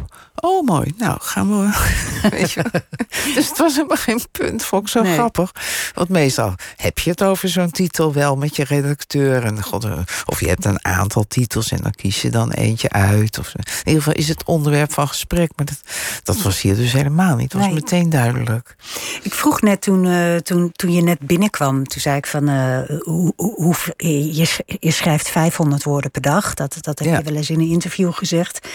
[0.42, 0.94] Oh, mooi.
[0.98, 1.90] Nou, gaan we...
[2.30, 2.64] weet je
[3.36, 5.14] dus het was helemaal geen punt, vond ik zo nee.
[5.14, 5.52] grappig.
[5.94, 9.44] Want meestal heb je het over zo'n titel wel met je redacteur.
[9.44, 9.88] En god,
[10.26, 13.40] of je hebt een aantal titels en dan kies je dan eentje uit.
[13.40, 15.52] Of, in ieder geval is het onderwerp van gesprek.
[15.56, 15.82] Maar dat,
[16.24, 17.54] dat was hier dus helemaal niet.
[17.54, 17.74] Het was nee.
[17.74, 18.76] meteen duidelijk.
[19.24, 22.80] Ik vroeg net toen, uh, toen, toen je net binnenkwam, toen zei ik van uh,
[23.00, 26.54] hoe, hoe, je, je schrijft 500 woorden per dag.
[26.54, 27.18] Dat, dat heb ja.
[27.18, 28.68] je wel eens in een interview gezegd.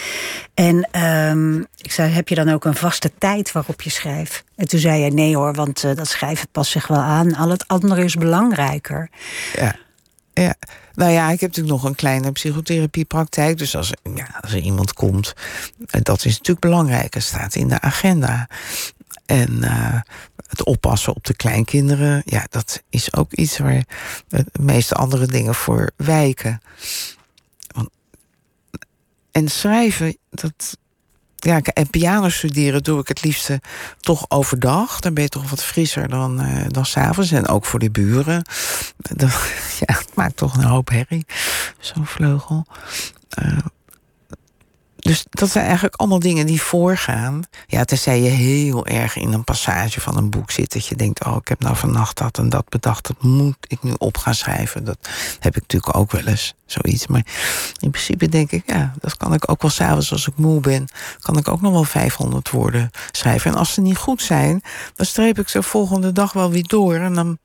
[0.53, 4.43] En um, ik zei, heb je dan ook een vaste tijd waarop je schrijft?
[4.55, 7.35] En toen zei je nee hoor, want uh, dat schrijven past zich wel aan.
[7.35, 9.09] Al het andere is belangrijker.
[9.53, 9.75] Ja.
[10.33, 10.55] Ja,
[10.95, 13.57] nou ja, ik heb natuurlijk nog een kleine psychotherapiepraktijk.
[13.57, 15.33] Dus als, ja, als er iemand komt,
[15.85, 17.13] dat is natuurlijk belangrijk.
[17.13, 18.49] Het staat in de agenda.
[19.25, 20.01] En uh,
[20.47, 23.85] het oppassen op de kleinkinderen, ja, dat is ook iets waar
[24.27, 26.61] de meeste andere dingen voor wijken.
[29.31, 30.77] En schrijven, dat,
[31.45, 33.61] ja, en piano studeren doe ik het liefste
[33.99, 34.99] toch overdag.
[34.99, 37.31] Dan ben je toch wat frisser dan, uh, dan s'avonds.
[37.31, 38.45] En ook voor de buren.
[38.97, 39.31] Dat,
[39.79, 41.25] ja, het maakt toch een hoop herrie,
[41.79, 42.65] zo'n vleugel.
[43.43, 43.57] Uh,
[45.05, 47.43] dus dat zijn eigenlijk allemaal dingen die voorgaan.
[47.67, 50.73] Ja, tenzij je heel erg in een passage van een boek zit...
[50.73, 53.07] dat je denkt, oh, ik heb nou vannacht dat en dat bedacht...
[53.07, 54.83] dat moet ik nu op gaan schrijven.
[54.83, 57.07] Dat heb ik natuurlijk ook wel eens, zoiets.
[57.07, 57.25] Maar
[57.79, 60.87] in principe denk ik, ja, dat kan ik ook wel s'avonds als ik moe ben...
[61.19, 63.51] kan ik ook nog wel 500 woorden schrijven.
[63.51, 64.61] En als ze niet goed zijn,
[64.95, 66.95] dan streep ik ze volgende dag wel weer door...
[66.95, 67.37] en dan,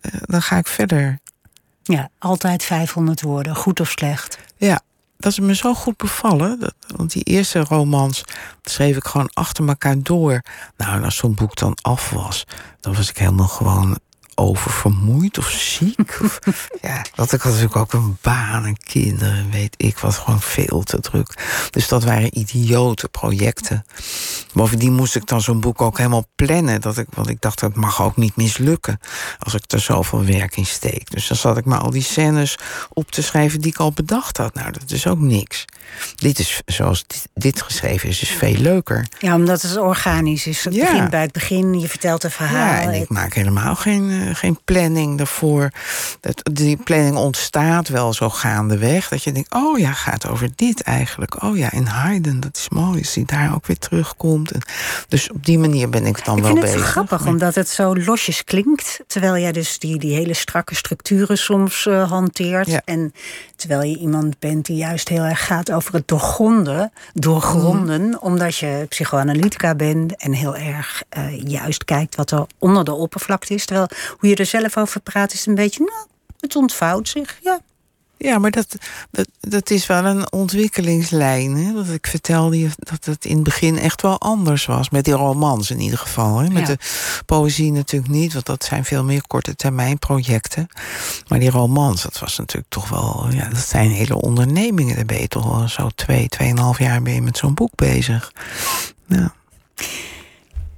[0.00, 1.20] eh, dan ga ik verder.
[1.82, 4.38] Ja, altijd 500 woorden, goed of slecht.
[4.56, 4.80] Ja,
[5.22, 6.60] dat is me zo goed bevallen.
[6.60, 8.24] Dat, want die eerste romans
[8.62, 10.42] schreef ik gewoon achter elkaar door.
[10.76, 12.44] Nou, als zo'n boek dan af was,
[12.80, 13.98] dan was ik helemaal gewoon
[14.34, 16.18] oververmoeid of ziek.
[16.22, 16.38] Of,
[16.82, 20.82] ja, dat ik had natuurlijk ook een baan en kinderen, weet ik wat, gewoon veel
[20.82, 21.34] te druk.
[21.70, 23.84] Dus dat waren idiote projecten.
[24.52, 26.80] Bovendien moest ik dan zo'n boek ook helemaal plannen.
[26.80, 29.00] Dat ik, want ik dacht, dat mag ook niet mislukken
[29.38, 31.10] als ik er zoveel werk in steek.
[31.10, 32.58] Dus dan zat ik maar al die scènes
[32.88, 34.54] op te schrijven die ik al bedacht had.
[34.54, 35.64] Nou, dat is ook niks.
[36.16, 37.04] Dit is, zoals
[37.34, 39.06] dit, geschreven is, is veel leuker.
[39.18, 40.64] Ja, omdat het organisch is.
[40.64, 42.82] Het begint bij het begin, je vertelt een verhaal.
[42.82, 45.70] Ja, en ik maak helemaal geen, uh, geen planning daarvoor.
[46.20, 49.08] Dat, die planning ontstaat wel zo gaandeweg.
[49.08, 51.42] Dat je denkt, oh ja, gaat over dit eigenlijk.
[51.42, 52.98] Oh ja, in Haydn, dat is mooi.
[52.98, 54.50] Als die daar ook weer terugkomt.
[54.50, 54.60] En
[55.08, 56.64] dus op die manier ben ik dan wel bezig.
[56.64, 59.00] Ik vind het grappig, omdat het zo losjes klinkt.
[59.06, 62.66] Terwijl jij dus die, die hele strakke structuren soms uh, hanteert.
[62.66, 62.82] Ja.
[62.84, 63.12] En
[63.56, 66.92] terwijl je iemand bent die juist heel erg gaat over het doorgronden.
[67.12, 68.18] Doorgronden, mm.
[68.20, 70.16] omdat je psychoanalytica bent.
[70.16, 73.66] En heel erg uh, juist kijkt wat er onder de oppervlakte is.
[73.66, 73.88] Terwijl
[74.18, 76.06] hoe je er zelf over praat, is een beetje, nou,
[76.40, 77.38] het ontvouwt zich.
[77.42, 77.60] Ja,
[78.22, 78.76] ja, maar dat,
[79.10, 81.56] dat, dat is wel een ontwikkelingslijn.
[81.56, 81.72] Hè?
[81.72, 84.90] Dat ik vertelde je dat het in het begin echt wel anders was.
[84.90, 86.38] Met die romans in ieder geval.
[86.38, 86.48] Hè?
[86.48, 86.78] Met de
[87.26, 90.68] poëzie natuurlijk niet, want dat zijn veel meer korte termijn projecten.
[91.28, 93.26] Maar die romans, dat was natuurlijk toch wel.
[93.30, 94.96] Ja, dat zijn hele ondernemingen.
[94.96, 98.32] Daar ben je toch wel zo twee, tweeënhalf jaar ben je met zo'n boek bezig.
[99.06, 99.34] Ja.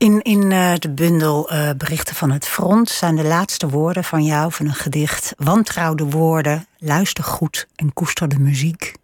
[0.05, 4.25] In, in uh, de bundel uh, Berichten van het Front zijn de laatste woorden van
[4.25, 5.35] jou van een gedicht.
[5.37, 8.95] Wantrouw de woorden, luister goed en koester de muziek.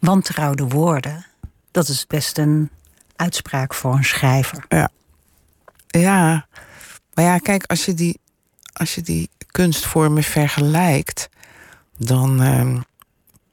[0.00, 1.26] Wantrouw de woorden,
[1.70, 2.70] dat is best een
[3.16, 4.64] uitspraak voor een schrijver.
[4.68, 4.90] Ja,
[5.86, 6.46] ja.
[7.14, 8.20] maar ja, kijk, als je die,
[8.72, 11.28] als je die kunstvormen vergelijkt,
[11.96, 12.80] dan uh,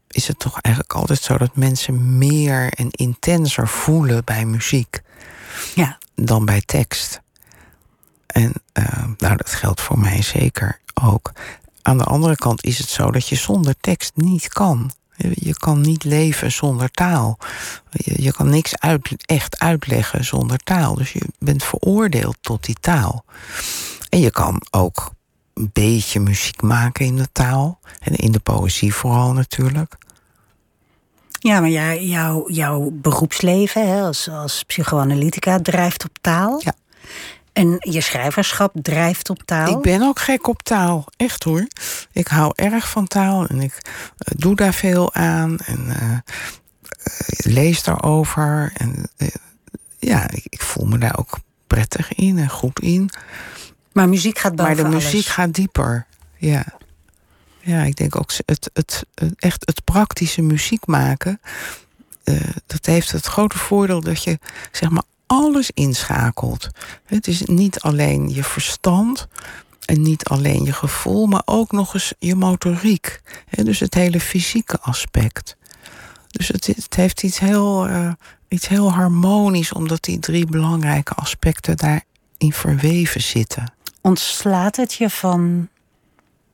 [0.08, 5.04] is het toch eigenlijk altijd zo dat mensen meer en intenser voelen bij muziek.
[5.76, 7.22] Ja dan bij tekst.
[8.26, 11.32] En uh, nou, dat geldt voor mij zeker ook.
[11.82, 14.92] Aan de andere kant is het zo dat je zonder tekst niet kan.
[15.34, 17.38] Je kan niet leven zonder taal.
[17.92, 18.74] Je, kan niks
[19.26, 20.96] echt uitleggen zonder taal.
[20.96, 23.26] Dus je bent veroordeeld tot die taal.
[24.10, 25.12] En je kan ook
[25.54, 27.80] een beetje muziek maken in de taal.
[28.00, 29.98] En in de poëzie vooral natuurlijk.
[31.48, 36.62] Ja, maar jouw, jouw beroepsleven hè, als, als psychoanalytica drijft op taal.
[36.64, 36.74] Ja.
[37.54, 39.78] En je schrijverschap drijft op taal.
[39.78, 41.68] Ik ben ook gek op taal, echt hoor.
[42.12, 46.18] Ik hou erg van taal en ik uh, doe daar veel aan en uh,
[47.38, 48.72] lees daarover.
[48.78, 49.10] En
[50.00, 53.10] ja, ik, ik, voel me daar ook prettig in en goed in.
[53.92, 55.28] Maar muziek gaat boven Maar de muziek alles.
[55.28, 56.06] gaat dieper,
[56.38, 56.66] ja.
[57.66, 59.06] Ja, ik denk ook het, het,
[59.36, 61.42] echt het praktische muziek maken.
[62.24, 64.40] Uh, dat heeft het grote voordeel dat je
[64.72, 66.70] zeg maar alles inschakelt.
[67.06, 69.28] Het is niet alleen je verstand
[69.86, 73.22] en niet alleen je gevoel, maar ook nog eens je motoriek.
[73.50, 75.56] Dus het hele fysieke aspect.
[76.28, 78.12] Dus het, het heeft iets heel, uh,
[78.48, 83.74] iets heel harmonisch, omdat die drie belangrijke aspecten daarin verweven zitten.
[84.02, 85.70] Ontslaat het je van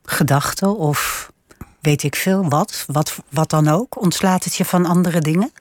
[0.04, 1.30] gedachten of
[1.80, 4.00] weet ik veel wat, wat, wat dan ook?
[4.00, 5.52] Ontslaat het je van andere dingen?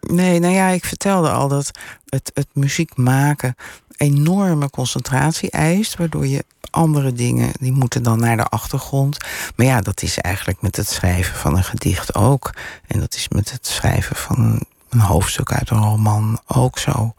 [0.00, 1.70] Nee, nou ja, ik vertelde al dat
[2.06, 3.54] het, het muziek maken
[3.96, 9.18] enorme concentratie eist, waardoor je andere dingen die moeten dan naar de achtergrond.
[9.56, 12.54] Maar ja, dat is eigenlijk met het schrijven van een gedicht ook.
[12.86, 17.14] En dat is met het schrijven van een hoofdstuk uit een roman ook zo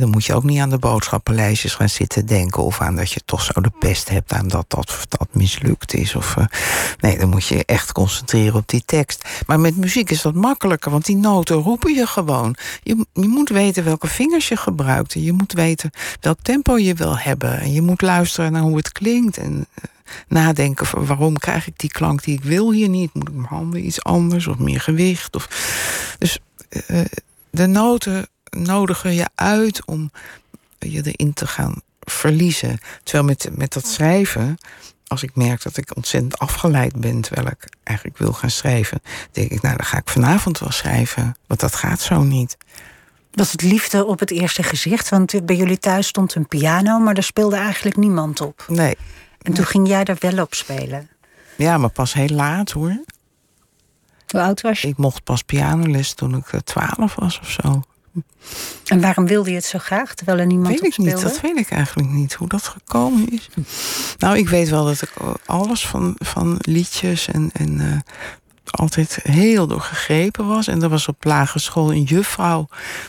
[0.00, 2.62] dan moet je ook niet aan de boodschappenlijstjes gaan zitten denken.
[2.62, 6.14] Of aan dat je toch zo de pest hebt aan dat dat, dat mislukt is.
[6.14, 6.44] Of, uh,
[7.00, 9.28] nee, dan moet je echt concentreren op die tekst.
[9.46, 12.56] Maar met muziek is dat makkelijker, want die noten roepen je gewoon.
[12.82, 15.14] Je, je moet weten welke vingers je gebruikt.
[15.14, 15.90] En je moet weten
[16.20, 17.60] welk tempo je wil hebben.
[17.60, 19.38] En je moet luisteren naar hoe het klinkt.
[19.38, 19.84] En uh,
[20.28, 23.14] nadenken van waarom krijg ik die klank die ik wil hier niet.
[23.14, 25.36] Moet ik mijn handen iets anders of meer gewicht?
[25.36, 25.48] Of,
[26.18, 26.38] dus...
[26.90, 27.00] Uh,
[27.52, 30.10] de noten nodigen je uit om
[30.78, 32.78] je erin te gaan verliezen.
[33.02, 34.58] Terwijl met, met dat schrijven,
[35.06, 39.50] als ik merk dat ik ontzettend afgeleid ben terwijl ik eigenlijk wil gaan schrijven, denk
[39.50, 41.36] ik, nou dan ga ik vanavond wel schrijven.
[41.46, 42.56] Want dat gaat zo niet.
[43.32, 45.08] Was het liefde op het eerste gezicht?
[45.08, 48.64] Want bij jullie thuis stond een piano, maar daar speelde eigenlijk niemand op.
[48.68, 48.96] Nee.
[49.42, 51.08] En toen ging jij daar wel op spelen?
[51.56, 53.04] Ja, maar pas heel laat hoor.
[54.26, 54.88] Hoe oud was je?
[54.88, 57.82] Ik mocht pas pianoles toen ik twaalf was of zo.
[58.86, 61.56] En waarom wilde je het zo graag, terwijl er niemand weet ik niet, Dat weet
[61.56, 63.48] ik eigenlijk niet, hoe dat gekomen is.
[64.18, 65.12] Nou, ik weet wel dat ik
[65.44, 67.98] alles van, van liedjes en, en uh,
[68.72, 70.68] altijd heel doorgegrepen was.
[70.68, 72.68] En er was op lagere school een juffrouw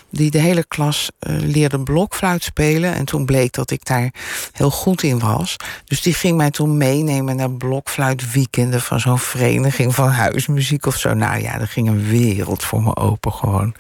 [0.10, 2.94] die de hele klas uh, leerde blokfluit spelen.
[2.94, 4.14] En toen bleek dat ik daar
[4.52, 5.56] heel goed in was.
[5.86, 11.14] Dus die ging mij toen meenemen naar blokfluitweekenden van zo'n vereniging van huismuziek of zo.
[11.14, 13.76] Nou ja, er ging een wereld voor me open gewoon.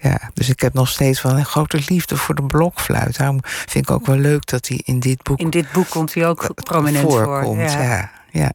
[0.00, 3.16] Ja, dus ik heb nog steeds wel een grote liefde voor de blokfluit.
[3.18, 5.38] Daarom vind ik ook wel leuk dat hij in dit boek.
[5.38, 7.80] In dit boek komt hij ook prominent voorkomt, voor.
[7.80, 8.10] ja.
[8.30, 8.52] ja.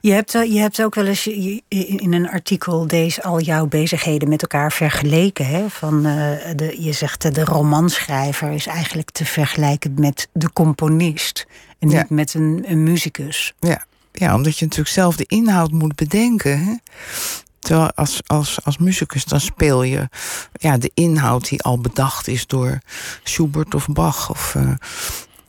[0.00, 1.26] Je, hebt, je hebt ook wel eens
[1.68, 5.46] in een artikel deze al jouw bezigheden met elkaar vergeleken.
[5.46, 5.70] Hè?
[5.70, 11.46] Van, de, je zegt de romanschrijver is eigenlijk te vergelijken met de componist.
[11.78, 12.06] En niet Ja.
[12.08, 13.54] met een, een muzikus.
[13.60, 13.84] Ja.
[14.12, 16.64] ja, omdat je natuurlijk zelf de inhoud moet bedenken.
[16.64, 16.74] Hè?
[17.58, 20.08] Terwijl als, als, als muzikus dan speel je
[20.52, 22.78] ja, de inhoud die al bedacht is door
[23.22, 24.70] Schubert of Bach of eh,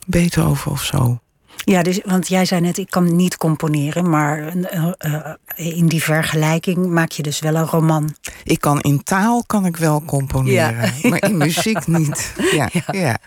[0.06, 1.20] Beethoven of zo.
[1.64, 4.10] Ja, dus, want jij zei net, ik kan niet componeren.
[4.10, 5.34] Maar eh, eh,
[5.76, 8.14] in die vergelijking maak je dus wel een roman.
[8.44, 11.08] Ik kan in taal kan ik wel componeren, Ja.
[11.10, 12.32] maar in muziek niet.
[12.52, 12.84] Ja, Ja.
[12.92, 13.18] ja.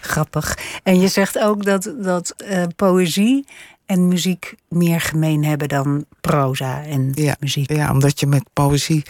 [0.00, 0.58] Grappig.
[0.82, 3.46] En je zegt ook dat, dat eh, poëzie
[3.86, 7.72] en muziek meer gemeen hebben dan proza en muziek.
[7.72, 9.02] Ja, omdat je met poëzie.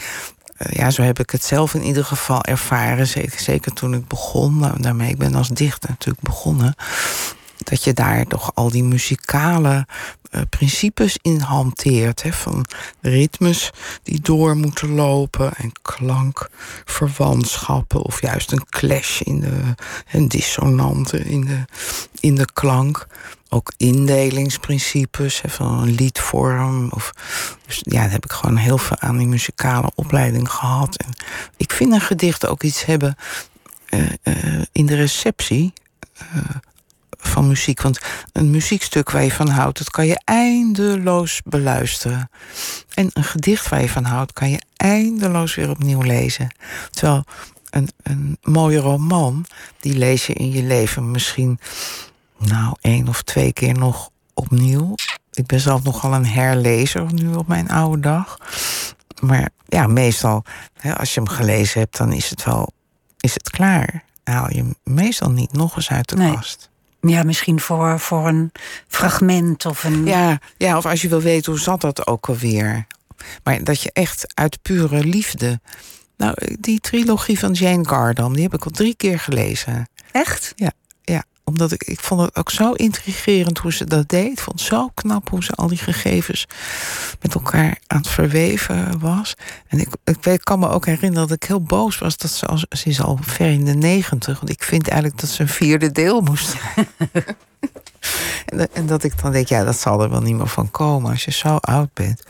[0.69, 3.07] Ja, zo heb ik het zelf in ieder geval ervaren.
[3.07, 4.57] Zeker, zeker toen ik begon.
[4.59, 6.75] Nou, daarmee, ik ben als dichter natuurlijk begonnen.
[7.63, 9.85] Dat je daar toch al die muzikale
[10.33, 12.23] eh, principes in hanteert.
[12.23, 12.65] Hè, van
[13.01, 13.71] ritmes
[14.03, 15.53] die door moeten lopen.
[15.53, 18.01] En klankverwantschappen.
[18.01, 19.75] Of juist een clash in de.
[20.11, 21.65] Een dissonante in de,
[22.19, 23.07] in de klank.
[23.49, 26.91] Ook indelingsprincipes hè, van een liedvorm.
[26.91, 27.13] Of,
[27.65, 30.95] dus ja, daar heb ik gewoon heel veel aan die muzikale opleiding gehad.
[30.95, 31.09] En
[31.57, 33.15] ik vind een gedicht ook iets hebben
[33.89, 35.73] eh, eh, in de receptie
[37.27, 37.81] van muziek.
[37.81, 37.99] Want
[38.31, 42.29] een muziekstuk waar je van houdt, dat kan je eindeloos beluisteren.
[42.93, 46.55] En een gedicht waar je van houdt, kan je eindeloos weer opnieuw lezen.
[46.91, 47.23] Terwijl
[47.69, 49.45] een, een mooie roman,
[49.79, 51.59] die lees je in je leven misschien
[52.37, 54.95] nou één of twee keer nog opnieuw.
[55.31, 58.37] Ik ben zelf nogal een herlezer nu op mijn oude dag.
[59.21, 60.43] Maar ja, meestal,
[60.73, 62.71] hè, als je hem gelezen hebt, dan is het wel
[63.19, 64.03] is het klaar.
[64.23, 66.33] Dan haal je hem meestal niet nog eens uit de Nee.
[66.33, 66.69] kast.
[67.07, 68.51] Ja, misschien voor, voor een
[68.87, 70.05] fragment of een.
[70.05, 72.87] Ja, ja, of als je wil weten hoe zat dat ook alweer.
[73.43, 75.59] Maar dat je echt uit pure liefde.
[76.17, 79.87] Nou, die trilogie van Jane Gardam, die heb ik al drie keer gelezen.
[80.11, 80.53] Echt?
[80.55, 80.71] Ja,
[81.43, 84.31] omdat ik, ik vond het ook zo intrigerend hoe ze dat deed.
[84.31, 86.47] Ik vond het zo knap hoe ze al die gegevens
[87.21, 89.33] met elkaar aan het verweven was.
[89.67, 92.45] En ik, ik weet, kan me ook herinneren dat ik heel boos was dat ze,
[92.45, 94.39] als, ze is al ver in de negentig.
[94.39, 96.55] Want ik vind eigenlijk dat ze een vierde deel moest
[98.73, 101.25] en dat ik dan denk, ja, dat zal er wel niet meer van komen als
[101.25, 102.23] je zo oud bent.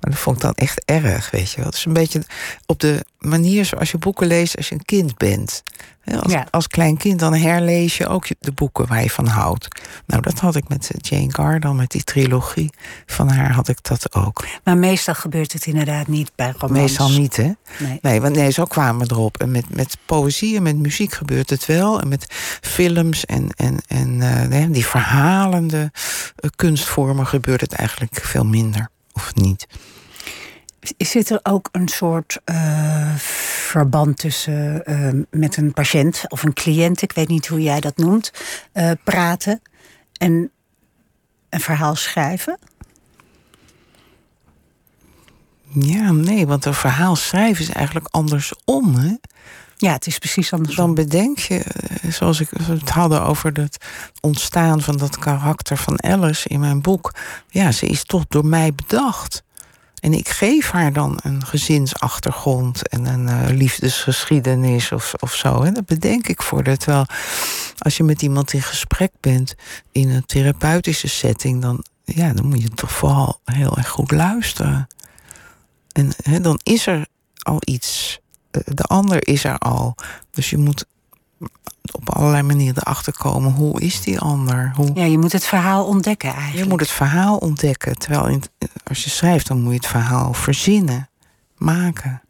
[0.00, 1.66] Maar dat vond ik dan echt erg, weet je wel.
[1.66, 2.22] Het is een beetje
[2.66, 5.62] op de manier zoals je boeken leest als je een kind bent.
[6.04, 6.46] Als, Ja.
[6.50, 9.68] als klein kind dan herlees je ook de boeken waar je van houdt.
[10.06, 12.70] Nou, dat had ik met eh, Jane Gardner, met die trilogie
[13.06, 14.46] van haar had ik dat ook.
[14.64, 16.80] Maar meestal gebeurt het inderdaad niet bij romans.
[16.80, 17.50] Meestal niet, hè?
[17.78, 17.98] Nee.
[18.02, 19.38] Nee, want nee, zo kwamen we erop.
[19.40, 22.00] En met, met poëzie en met muziek gebeurt het wel.
[22.00, 22.26] En met
[22.60, 24.20] films en, en, en
[24.52, 25.92] eh, die verhalende
[26.36, 28.88] eh, kunstvormen gebeurt het eigenlijk veel minder.
[29.12, 29.66] Of niet.
[30.98, 37.02] Zit er ook een soort eh, verband tussen eh, met een patiënt of een cliënt,
[37.02, 38.32] ik weet niet hoe jij dat noemt,
[38.72, 39.62] eh, praten
[40.12, 40.50] en
[41.48, 42.58] een verhaal schrijven?
[45.72, 48.94] Ja, nee, want een verhaal schrijven is eigenlijk andersom.
[48.94, 49.14] Hè?
[49.76, 50.86] Ja, het is precies andersom.
[50.86, 51.64] Dan bedenk je,
[52.08, 53.84] zoals ik het hadden over het
[54.20, 57.14] ontstaan van dat karakter van Alice in mijn boek.
[57.48, 59.42] Ja, ze is toch door mij bedacht.
[60.00, 65.62] En ik geef haar dan een gezinsachtergrond en een eh, liefdesgeschiedenis of, of zo.
[65.62, 66.76] En dat bedenk ik voor haar.
[66.76, 67.06] Terwijl
[67.78, 69.54] als je met iemand in gesprek bent
[69.92, 74.86] in een therapeutische setting, dan, ja, dan moet je toch vooral heel erg goed luisteren.
[76.22, 77.06] En dan is er
[77.42, 78.20] al iets
[78.50, 79.94] de ander is er al.
[80.30, 80.86] Dus je moet
[81.92, 83.52] op allerlei manieren erachter komen.
[83.52, 84.72] Hoe is die ander?
[84.74, 84.90] Hoe...
[84.94, 86.62] Ja, je moet het verhaal ontdekken eigenlijk.
[86.62, 87.98] Je moet het verhaal ontdekken.
[87.98, 88.42] Terwijl in,
[88.84, 91.08] als je schrijft, dan moet je het verhaal verzinnen,
[91.56, 92.22] maken.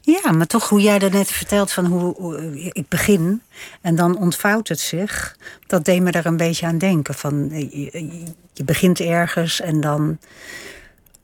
[0.00, 3.42] Ja, maar toch hoe jij net vertelt van hoe, ik begin
[3.80, 5.36] en dan ontvouwt het zich.
[5.66, 7.14] Dat deed me er een beetje aan denken.
[7.14, 10.18] Van, je, je begint ergens en dan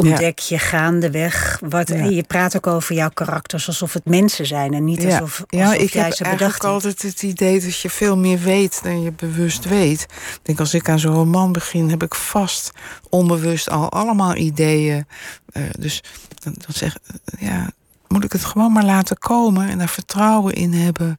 [0.02, 1.60] ontdek je gaandeweg.
[1.68, 5.44] Wat, Je praat ook over jouw karakters alsof het mensen zijn en niet alsof, alsof
[5.46, 9.12] ja, ik jij heb ze altijd het idee dat je veel meer weet dan je
[9.12, 10.02] bewust weet.
[10.02, 12.70] Ik denk als ik aan zo'n roman begin, heb ik vast
[13.08, 15.06] onbewust al allemaal ideeën.
[15.52, 16.02] Uh, dus
[16.42, 16.96] dan, dan zeg
[17.38, 17.70] ja,
[18.08, 21.18] moet ik het gewoon maar laten komen en er vertrouwen in hebben.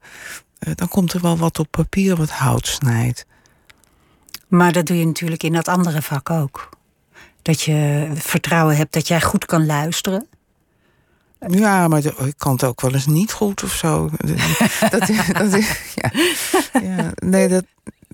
[0.68, 3.26] Uh, dan komt er wel wat op papier wat hout snijdt.
[4.48, 6.70] Maar dat doe je natuurlijk in dat andere vak ook.
[7.44, 10.28] Dat je vertrouwen hebt dat jij goed kan luisteren.
[11.48, 14.10] Ja, maar ik kan het ook wel eens niet goed of zo.
[14.90, 15.08] dat,
[15.96, 16.12] ja.
[16.82, 17.12] ja.
[17.16, 17.66] nee, dat,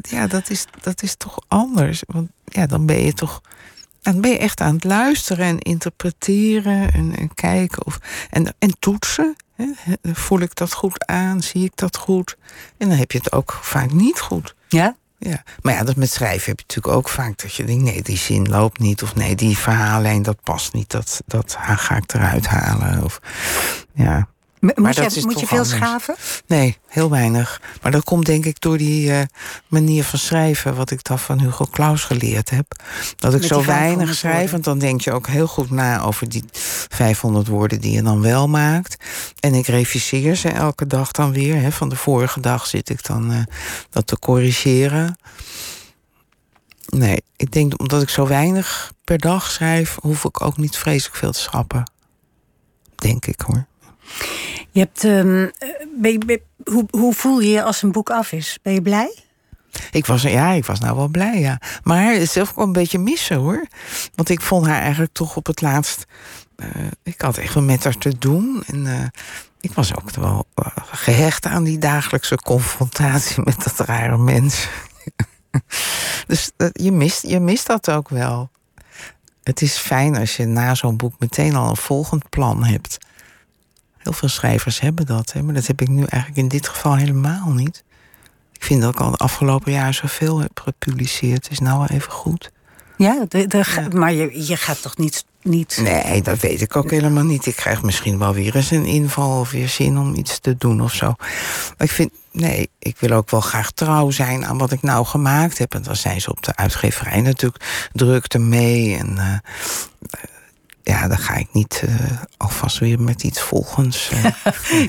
[0.01, 2.03] ja, dat, is, dat is toch anders.
[2.07, 3.41] Want ja, dan ben je toch.
[4.01, 7.85] Dan ben je echt aan het luisteren en interpreteren en, en kijken.
[7.85, 7.99] Of,
[8.29, 9.35] en, en toetsen.
[9.55, 9.65] Hè?
[10.13, 11.41] Voel ik dat goed aan?
[11.41, 12.37] Zie ik dat goed?
[12.77, 14.55] En dan heb je het ook vaak niet goed.
[14.67, 14.95] Ja?
[15.19, 18.01] Ja, maar ja, dat met schrijven heb je natuurlijk ook vaak dat je denkt: nee,
[18.01, 19.03] die zin loopt niet.
[19.03, 20.89] Of nee, die verhaallijn dat past niet.
[20.91, 23.03] Dat, dat ga ik eruit halen.
[23.03, 23.19] Of,
[23.93, 24.27] ja.
[24.59, 26.15] Moet, maar je, dat moet je veel schaven?
[26.47, 27.61] Nee, heel weinig.
[27.81, 29.21] Maar dat komt denk ik door die uh,
[29.67, 30.75] manier van schrijven...
[30.75, 32.65] wat ik dan van Hugo Claus geleerd heb.
[33.15, 36.01] Dat ik zo weinig schrijf, want dan denk je ook heel goed na...
[36.01, 36.43] over die
[36.89, 39.03] 500 woorden die je dan wel maakt.
[39.39, 41.61] En ik reviseer ze elke dag dan weer.
[41.61, 41.71] Hè.
[41.71, 43.39] Van de vorige dag zit ik dan uh,
[43.89, 45.17] dat te corrigeren.
[46.89, 49.97] Nee, ik denk omdat ik zo weinig per dag schrijf...
[50.01, 51.91] hoef ik ook niet vreselijk veel te schrappen.
[52.95, 53.67] Denk ik hoor.
[54.71, 55.01] Je hebt,
[56.01, 58.59] ben hoe, hoe voel je je als een boek af is?
[58.61, 59.15] Ben je blij?
[59.91, 61.61] Ik was, ja, ik was nou wel blij, ja.
[61.83, 63.65] Maar zelf ook een beetje missen, hoor.
[64.15, 66.05] Want ik vond haar eigenlijk toch op het laatst...
[66.57, 66.67] Uh,
[67.03, 68.63] ik had echt wel met haar te doen.
[68.67, 69.03] En uh,
[69.61, 74.67] ik was ook wel uh, gehecht aan die dagelijkse confrontatie met dat rare mens.
[76.27, 78.49] dus je, mist, je mist dat ook wel.
[79.43, 82.97] Het is fijn als je na zo'n boek meteen al een volgend plan hebt.
[83.99, 86.95] Heel veel schrijvers hebben dat, hè, maar dat heb ik nu eigenlijk in dit geval
[86.95, 87.83] helemaal niet.
[88.53, 91.43] Ik vind dat ik al de afgelopen jaar zoveel heb gepubliceerd.
[91.43, 92.51] Het is nou wel even goed.
[92.97, 95.79] Ja, de, de, maar je, je gaat toch niet, niet.
[95.81, 97.45] Nee, dat weet ik ook helemaal niet.
[97.45, 100.81] Ik krijg misschien wel weer eens een inval of weer zin om iets te doen
[100.81, 101.13] of zo.
[101.77, 105.05] Maar ik vind, nee, ik wil ook wel graag trouw zijn aan wat ik nou
[105.05, 105.73] gemaakt heb.
[105.73, 108.97] En dan zijn ze op de uitgeverij natuurlijk drukte mee.
[108.97, 109.33] En uh,
[110.89, 111.95] ja, dan ga ik niet uh,
[112.37, 114.11] alvast weer met iets volgens.
[114.13, 114.25] Uh.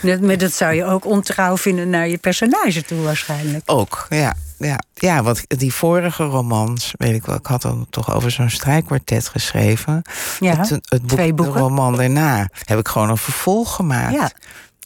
[0.10, 3.62] dat, maar dat zou je ook ontrouw vinden naar je personage toe waarschijnlijk.
[3.66, 4.34] Ook, ja.
[4.58, 8.50] Ja, ja, want die vorige romans, weet ik wel, ik had dan toch over zo'n
[8.50, 10.02] strijkkwartet geschreven.
[10.40, 11.54] Ja, het, het boek, twee boeken.
[11.54, 14.12] De roman daarna heb ik gewoon een vervolg gemaakt.
[14.12, 14.30] Ja.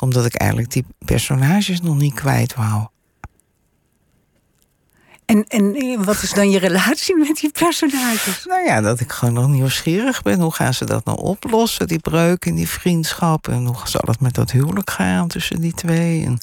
[0.00, 2.86] Omdat ik eigenlijk die personages nog niet kwijt wou.
[5.26, 8.44] En, en wat is dan je relatie met die personages?
[8.48, 10.40] Nou ja, dat ik gewoon nog nieuwsgierig ben.
[10.40, 13.48] Hoe gaan ze dat nou oplossen, die breuk in die vriendschap?
[13.48, 16.24] En hoe zal het met dat huwelijk gaan tussen die twee?
[16.24, 16.40] En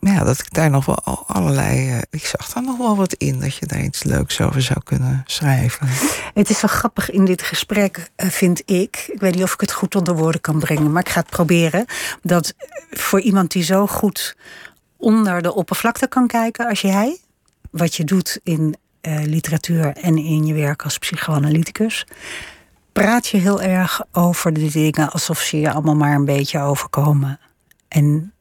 [0.00, 1.88] ja, dat ik daar nog wel allerlei.
[1.90, 4.80] Uh, ik zag daar nog wel wat in dat je daar iets leuks over zou
[4.84, 5.88] kunnen schrijven.
[6.34, 9.08] Het is wel grappig in dit gesprek, uh, vind ik.
[9.12, 11.30] Ik weet niet of ik het goed onder woorden kan brengen, maar ik ga het
[11.30, 11.84] proberen.
[12.22, 12.54] Dat
[12.90, 14.36] voor iemand die zo goed
[14.96, 17.18] onder de oppervlakte kan kijken als jij,
[17.70, 22.06] wat je doet in uh, literatuur en in je werk als psychoanalyticus,
[22.92, 27.40] praat je heel erg over de dingen alsof ze je allemaal maar een beetje overkomen.
[27.88, 28.32] En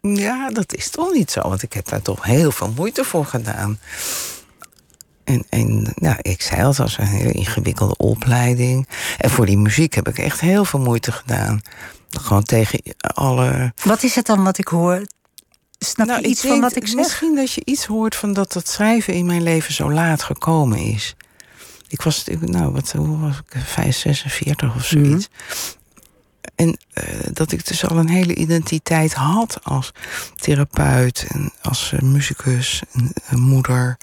[0.00, 3.24] ja, dat is toch niet zo, want ik heb daar toch heel veel moeite voor
[3.24, 3.78] gedaan.
[5.24, 8.88] En, en nou, ik zei al, het was een hele ingewikkelde opleiding.
[9.18, 11.60] En voor die muziek heb ik echt heel veel moeite gedaan.
[12.20, 13.72] Gewoon tegen alle.
[13.84, 15.06] Wat is het dan wat ik hoor?
[15.78, 16.96] Snap nou, je iets van wat ik zeg?
[16.96, 20.78] Misschien dat je iets hoort van dat het schrijven in mijn leven zo laat gekomen
[20.78, 21.16] is.
[21.88, 23.60] Ik was, nou, wat, hoe was ik?
[23.64, 25.28] 5, 46 of zoiets.
[25.28, 25.82] Mm -hmm.
[26.54, 29.92] En uh, dat ik dus al een hele identiteit had als
[30.36, 33.96] therapeut en als uh, muzikus en uh, moeder.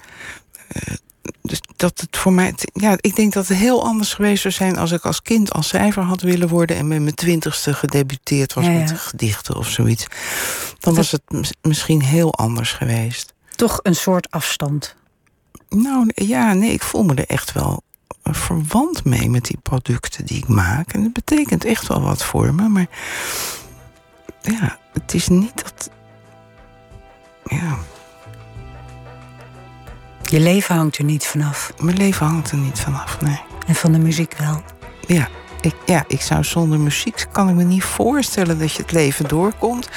[1.42, 2.54] Dus dat het voor mij.
[2.72, 5.68] Ja, ik denk dat het heel anders geweest zou zijn als ik als kind als
[5.68, 8.78] schrijver had willen worden en met mijn twintigste gedebuteerd was ja, ja.
[8.78, 10.06] met gedichten of zoiets.
[10.78, 11.22] Dan was het
[11.62, 13.34] misschien heel anders geweest.
[13.56, 14.94] Toch een soort afstand.
[15.68, 17.82] Nou ja, nee, ik voel me er echt wel
[18.22, 20.92] verwant mee met die producten die ik maak.
[20.92, 22.68] En dat betekent echt wel wat voor me.
[22.68, 22.86] Maar
[24.40, 25.90] ja, het is niet dat.
[27.44, 27.78] Ja.
[30.32, 31.72] Je leven hangt er niet vanaf.
[31.80, 33.40] Mijn leven hangt er niet vanaf, nee.
[33.66, 34.62] En van de muziek wel.
[35.06, 35.28] Ja,
[35.60, 39.28] ik, ja, ik zou zonder muziek kan ik me niet voorstellen dat je het leven
[39.28, 39.88] doorkomt.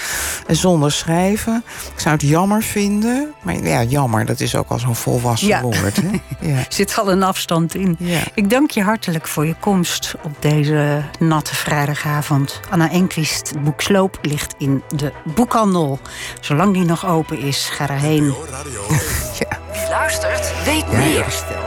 [0.48, 1.64] En zonder schrijven.
[1.94, 3.34] Ik zou het jammer vinden.
[3.42, 5.62] Maar ja, jammer, dat is ook al zo'n volwassen Ja.
[5.62, 5.96] woord.
[5.96, 6.10] Hè?
[6.52, 6.66] Ja.
[6.70, 7.96] Zit al een afstand in.
[8.00, 8.22] Ja.
[8.34, 12.60] Ik dank je hartelijk voor je komst op deze natte vrijdagavond.
[12.70, 16.00] Anna Enquist, het boek Sloop, ligt in de boekhandel.
[16.42, 18.34] Zolang die nog open is, ga erheen.
[19.76, 21.26] Wie luistert, weet Ja, meer.
[21.30, 21.64] stel.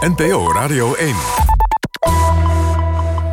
[0.00, 1.14] NPO Radio 1.